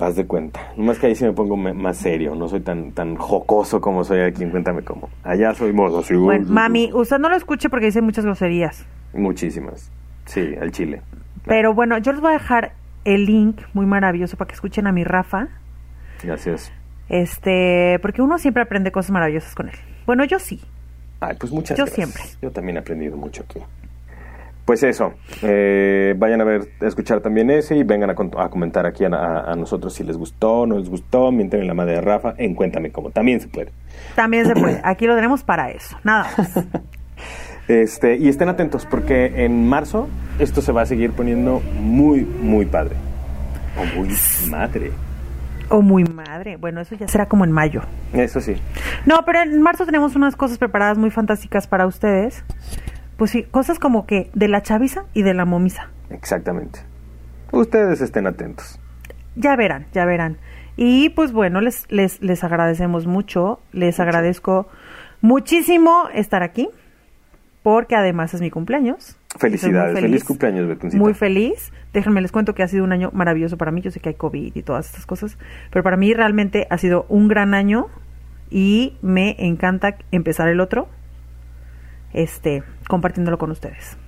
Haz 0.00 0.14
de 0.14 0.26
cuenta. 0.28 0.60
Nomás 0.76 1.00
que 1.00 1.08
ahí 1.08 1.16
sí 1.16 1.24
me 1.24 1.32
pongo 1.32 1.56
más 1.56 1.96
serio. 1.96 2.36
No 2.36 2.46
soy 2.46 2.60
tan 2.60 2.92
tan 2.92 3.16
jocoso 3.16 3.80
como 3.80 4.04
soy 4.04 4.20
aquí. 4.20 4.44
en 4.44 4.50
Cuéntame 4.52 4.82
cómo. 4.82 5.08
Allá 5.24 5.52
soy 5.54 5.72
modo. 5.72 6.04
Bueno, 6.20 6.46
mami, 6.48 6.92
usted 6.92 7.18
no 7.18 7.28
lo 7.28 7.34
escuche 7.34 7.68
porque 7.68 7.86
dice 7.86 8.00
muchas 8.00 8.24
groserías. 8.24 8.86
Muchísimas. 9.12 9.90
Sí, 10.28 10.54
al 10.60 10.70
chile. 10.72 11.00
Pero 11.46 11.72
bueno, 11.74 11.96
yo 11.98 12.12
les 12.12 12.20
voy 12.20 12.30
a 12.30 12.34
dejar 12.34 12.72
el 13.04 13.24
link 13.24 13.60
muy 13.72 13.86
maravilloso 13.86 14.36
para 14.36 14.48
que 14.48 14.54
escuchen 14.54 14.86
a 14.86 14.92
mi 14.92 15.02
Rafa. 15.04 15.48
Gracias. 16.22 16.70
Este, 17.08 17.98
porque 18.02 18.20
uno 18.20 18.38
siempre 18.38 18.62
aprende 18.62 18.92
cosas 18.92 19.10
maravillosas 19.10 19.54
con 19.54 19.68
él. 19.68 19.74
Bueno, 20.06 20.24
yo 20.24 20.38
sí. 20.38 20.60
Ay, 21.20 21.36
pues 21.40 21.52
muchas 21.52 21.76
Yo 21.78 21.84
gracias. 21.86 22.10
siempre. 22.10 22.38
Yo 22.42 22.50
también 22.50 22.76
he 22.76 22.80
aprendido 22.80 23.16
mucho 23.16 23.42
aquí. 23.48 23.60
Pues 24.66 24.82
eso, 24.82 25.14
eh, 25.40 26.14
vayan 26.18 26.42
a 26.42 26.44
ver, 26.44 26.68
a 26.82 26.84
escuchar 26.86 27.20
también 27.22 27.48
ese 27.50 27.74
y 27.74 27.84
vengan 27.84 28.10
a, 28.10 28.14
comentar 28.14 28.84
aquí 28.84 29.02
a, 29.06 29.08
a- 29.08 29.52
a 29.52 29.56
nosotros 29.56 29.94
si 29.94 30.04
les 30.04 30.18
gustó, 30.18 30.66
no 30.66 30.78
les 30.78 30.90
gustó, 30.90 31.32
mienten 31.32 31.62
en 31.62 31.68
la 31.68 31.72
madre 31.72 31.92
de 31.94 32.00
Rafa, 32.02 32.34
en 32.36 32.54
Cuéntame 32.54 32.92
Cómo, 32.92 33.10
también 33.10 33.40
se 33.40 33.48
puede. 33.48 33.72
También 34.14 34.44
se 34.44 34.52
puede. 34.54 34.78
Aquí 34.84 35.06
lo 35.06 35.14
tenemos 35.14 35.42
para 35.42 35.70
eso. 35.70 35.96
Nada 36.04 36.26
más. 36.36 36.66
Este, 37.68 38.16
y 38.16 38.28
estén 38.28 38.48
atentos 38.48 38.86
porque 38.86 39.44
en 39.44 39.68
marzo 39.68 40.08
esto 40.38 40.62
se 40.62 40.72
va 40.72 40.82
a 40.82 40.86
seguir 40.86 41.12
poniendo 41.12 41.60
muy, 41.80 42.22
muy 42.24 42.64
padre. 42.64 42.96
O 43.76 43.84
muy 43.96 44.08
madre. 44.48 44.90
O 45.68 45.82
muy 45.82 46.04
madre. 46.04 46.56
Bueno, 46.56 46.80
eso 46.80 46.94
ya 46.94 47.06
será 47.08 47.26
como 47.26 47.44
en 47.44 47.52
mayo. 47.52 47.82
Eso 48.14 48.40
sí. 48.40 48.56
No, 49.04 49.24
pero 49.26 49.42
en 49.42 49.60
marzo 49.60 49.84
tenemos 49.84 50.16
unas 50.16 50.34
cosas 50.34 50.56
preparadas 50.56 50.96
muy 50.96 51.10
fantásticas 51.10 51.66
para 51.66 51.86
ustedes. 51.86 52.42
Pues 53.18 53.30
sí, 53.32 53.42
cosas 53.42 53.78
como 53.78 54.06
que 54.06 54.30
de 54.32 54.48
la 54.48 54.62
chaviza 54.62 55.04
y 55.12 55.22
de 55.22 55.34
la 55.34 55.44
momisa. 55.44 55.90
Exactamente. 56.08 56.80
Ustedes 57.52 58.00
estén 58.00 58.26
atentos. 58.26 58.80
Ya 59.36 59.56
verán, 59.56 59.86
ya 59.92 60.06
verán. 60.06 60.38
Y 60.76 61.10
pues 61.10 61.32
bueno, 61.32 61.60
les, 61.60 61.84
les, 61.90 62.22
les 62.22 62.44
agradecemos 62.44 63.06
mucho. 63.06 63.60
Les 63.72 64.00
agradezco 64.00 64.68
muchísimo 65.20 66.08
estar 66.14 66.42
aquí. 66.42 66.70
Porque 67.62 67.96
además 67.96 68.32
es 68.34 68.40
mi 68.40 68.50
cumpleaños. 68.50 69.16
Felicidades, 69.36 70.00
feliz 70.00 70.24
cumpleaños, 70.24 70.68
Betuncita. 70.68 71.02
Muy 71.02 71.14
feliz. 71.14 71.72
Déjenme 71.92 72.20
les 72.20 72.32
cuento 72.32 72.54
que 72.54 72.62
ha 72.62 72.68
sido 72.68 72.84
un 72.84 72.92
año 72.92 73.10
maravilloso 73.12 73.56
para 73.56 73.72
mí. 73.72 73.80
Yo 73.80 73.90
sé 73.90 74.00
que 74.00 74.10
hay 74.10 74.14
COVID 74.14 74.54
y 74.54 74.62
todas 74.62 74.86
estas 74.86 75.06
cosas. 75.06 75.38
Pero 75.70 75.82
para 75.82 75.96
mí 75.96 76.14
realmente 76.14 76.66
ha 76.70 76.78
sido 76.78 77.04
un 77.08 77.28
gran 77.28 77.54
año. 77.54 77.88
Y 78.50 78.96
me 79.02 79.36
encanta 79.38 79.98
empezar 80.12 80.48
el 80.48 80.60
otro. 80.60 80.88
Este, 82.12 82.62
compartiéndolo 82.88 83.38
con 83.38 83.50
ustedes. 83.50 83.98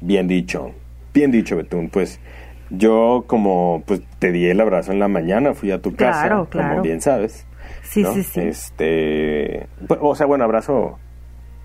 Bien 0.00 0.26
dicho, 0.26 0.72
bien 1.12 1.30
dicho, 1.30 1.56
Betún. 1.56 1.90
Pues 1.90 2.20
yo 2.70 3.24
como 3.26 3.82
pues 3.86 4.02
te 4.18 4.32
di 4.32 4.46
el 4.46 4.60
abrazo 4.60 4.92
en 4.92 4.98
la 4.98 5.08
mañana, 5.08 5.54
fui 5.54 5.70
a 5.70 5.82
tu 5.82 5.94
casa, 5.94 6.26
Claro, 6.26 6.48
claro. 6.48 6.68
como 6.70 6.82
bien 6.82 7.00
sabes. 7.00 7.46
Sí, 7.82 8.02
¿no? 8.02 8.14
sí, 8.14 8.22
sí. 8.22 8.40
Este, 8.40 9.66
pues, 9.86 10.00
o 10.02 10.14
sea, 10.14 10.26
bueno, 10.26 10.44
abrazo 10.44 10.98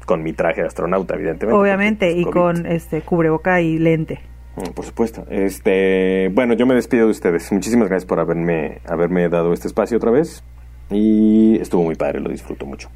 con 0.10 0.24
mi 0.24 0.34
traje 0.34 0.62
de 0.62 0.68
astronauta, 0.68 1.14
evidentemente. 1.14 1.56
Obviamente, 1.56 2.08
porque, 2.08 2.20
y 2.20 2.24
pues, 2.24 2.34
con 2.34 2.66
este 2.66 3.02
cubreboca 3.04 3.62
y 3.62 3.78
lente. 3.78 4.20
Mm, 4.56 4.72
Por 4.72 4.84
supuesto. 4.84 5.24
Este, 5.30 6.32
bueno, 6.34 6.56
yo 6.56 6.66
me 6.66 6.74
despido 6.74 7.06
de 7.06 7.12
ustedes. 7.12 7.52
Muchísimas 7.52 7.90
gracias 7.90 8.08
por 8.08 8.20
haberme, 8.20 8.80
haberme 8.88 9.30
dado 9.30 9.54
este 9.54 9.68
espacio 9.68 9.98
otra 9.98 10.10
vez. 10.10 10.44
Y 10.90 11.60
estuvo 11.62 11.84
muy 11.84 11.94
padre, 11.94 12.22
lo 12.22 12.32
disfruto 12.32 12.66
mucho. 12.66 12.90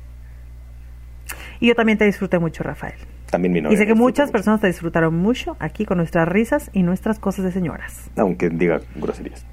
Y 1.60 1.67
yo 1.67 1.76
también 1.76 1.99
te 1.99 2.06
disfruté 2.06 2.39
mucho, 2.39 2.63
Rafael. 2.63 2.95
También 3.30 3.54
mi 3.54 3.62
novia 3.62 3.76
y 3.76 3.78
sé 3.78 3.86
que 3.86 3.93
muchas 3.93 4.30
mucho, 4.30 4.34
personas 4.34 4.62
te 4.62 4.65
disfrutaron 4.65 5.15
mucho 5.15 5.56
aquí 5.60 5.86
con 5.86 5.97
nuestras 5.99 6.28
risas 6.28 6.71
y 6.73 6.82
nuestras 6.82 7.19
cosas 7.19 7.45
de 7.45 7.52
señoras. 7.52 8.10
Aunque 8.17 8.49
diga 8.49 8.82
groserías. 8.95 9.45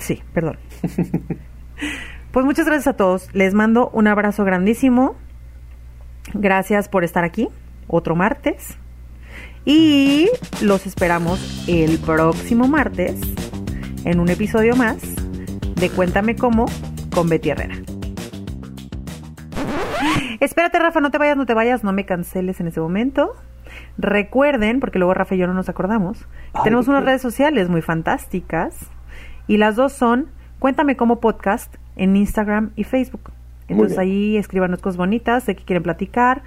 Sí, 0.00 0.22
perdón. 0.32 0.56
pues 2.32 2.46
muchas 2.46 2.64
gracias 2.64 2.86
a 2.86 2.96
todos. 2.96 3.28
Les 3.34 3.52
mando 3.52 3.90
un 3.90 4.06
abrazo 4.06 4.42
grandísimo. 4.46 5.16
Gracias 6.34 6.88
por 6.88 7.04
estar 7.04 7.24
aquí 7.24 7.48
otro 7.86 8.16
martes. 8.16 8.76
Y 9.64 10.28
los 10.60 10.86
esperamos 10.86 11.64
el 11.68 11.98
próximo 11.98 12.68
martes 12.68 13.18
en 14.04 14.20
un 14.20 14.28
episodio 14.28 14.76
más 14.76 14.98
de 15.76 15.88
Cuéntame 15.90 16.36
cómo 16.36 16.66
con 17.14 17.28
Betty 17.28 17.50
Herrera. 17.50 17.76
Espérate, 20.40 20.78
Rafa, 20.78 21.00
no 21.00 21.10
te 21.10 21.16
vayas, 21.16 21.36
no 21.36 21.46
te 21.46 21.54
vayas, 21.54 21.84
no 21.84 21.92
me 21.92 22.04
canceles 22.04 22.60
en 22.60 22.66
ese 22.66 22.80
momento. 22.80 23.32
Recuerden, 23.96 24.80
porque 24.80 24.98
luego 24.98 25.14
Rafa 25.14 25.34
y 25.34 25.38
yo 25.38 25.46
no 25.46 25.54
nos 25.54 25.68
acordamos, 25.68 26.18
que 26.18 26.26
Ay, 26.54 26.64
tenemos 26.64 26.84
¿qué 26.84 26.90
unas 26.90 27.04
redes 27.04 27.22
sociales 27.22 27.70
muy 27.70 27.80
fantásticas 27.80 28.90
y 29.46 29.56
las 29.56 29.76
dos 29.76 29.92
son 29.92 30.28
Cuéntame 30.58 30.96
como 30.96 31.20
podcast 31.20 31.74
en 31.94 32.16
Instagram 32.16 32.72
y 32.74 32.84
Facebook. 32.84 33.30
Entonces 33.68 33.98
ahí 33.98 34.36
escríbanos 34.36 34.80
cosas 34.80 34.96
bonitas 34.96 35.46
de 35.46 35.56
qué 35.56 35.64
quieren 35.64 35.82
platicar, 35.82 36.42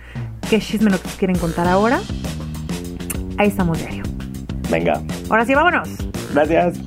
qué 0.50 0.60
chisme 0.60 0.90
nos 0.90 1.02
quieren 1.02 1.38
contar 1.38 1.68
ahora. 1.68 2.00
Ahí 3.38 3.50
estamos 3.50 3.80
diario. 3.80 4.04
Venga. 4.70 5.02
Ahora 5.30 5.46
sí, 5.46 5.54
vámonos. 5.54 5.90
Gracias. 6.34 6.78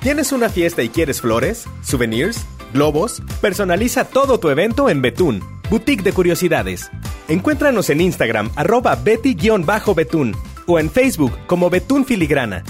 ¿Tienes 0.00 0.30
una 0.30 0.48
fiesta 0.48 0.84
y 0.84 0.88
quieres 0.88 1.20
flores, 1.20 1.66
souvenirs, 1.82 2.46
globos? 2.72 3.22
Personaliza 3.40 4.04
todo 4.04 4.38
tu 4.38 4.50
evento 4.50 4.88
en 4.88 5.02
Betún, 5.02 5.42
Boutique 5.68 6.04
de 6.04 6.12
Curiosidades. 6.12 6.92
Encuéntranos 7.26 7.90
en 7.90 8.00
Instagram, 8.00 8.50
arroba 8.54 8.94
betty-betún, 8.94 10.36
o 10.66 10.78
en 10.78 10.90
Facebook 10.90 11.32
como 11.48 11.70
Betún 11.70 12.04
Filigrana. 12.04 12.62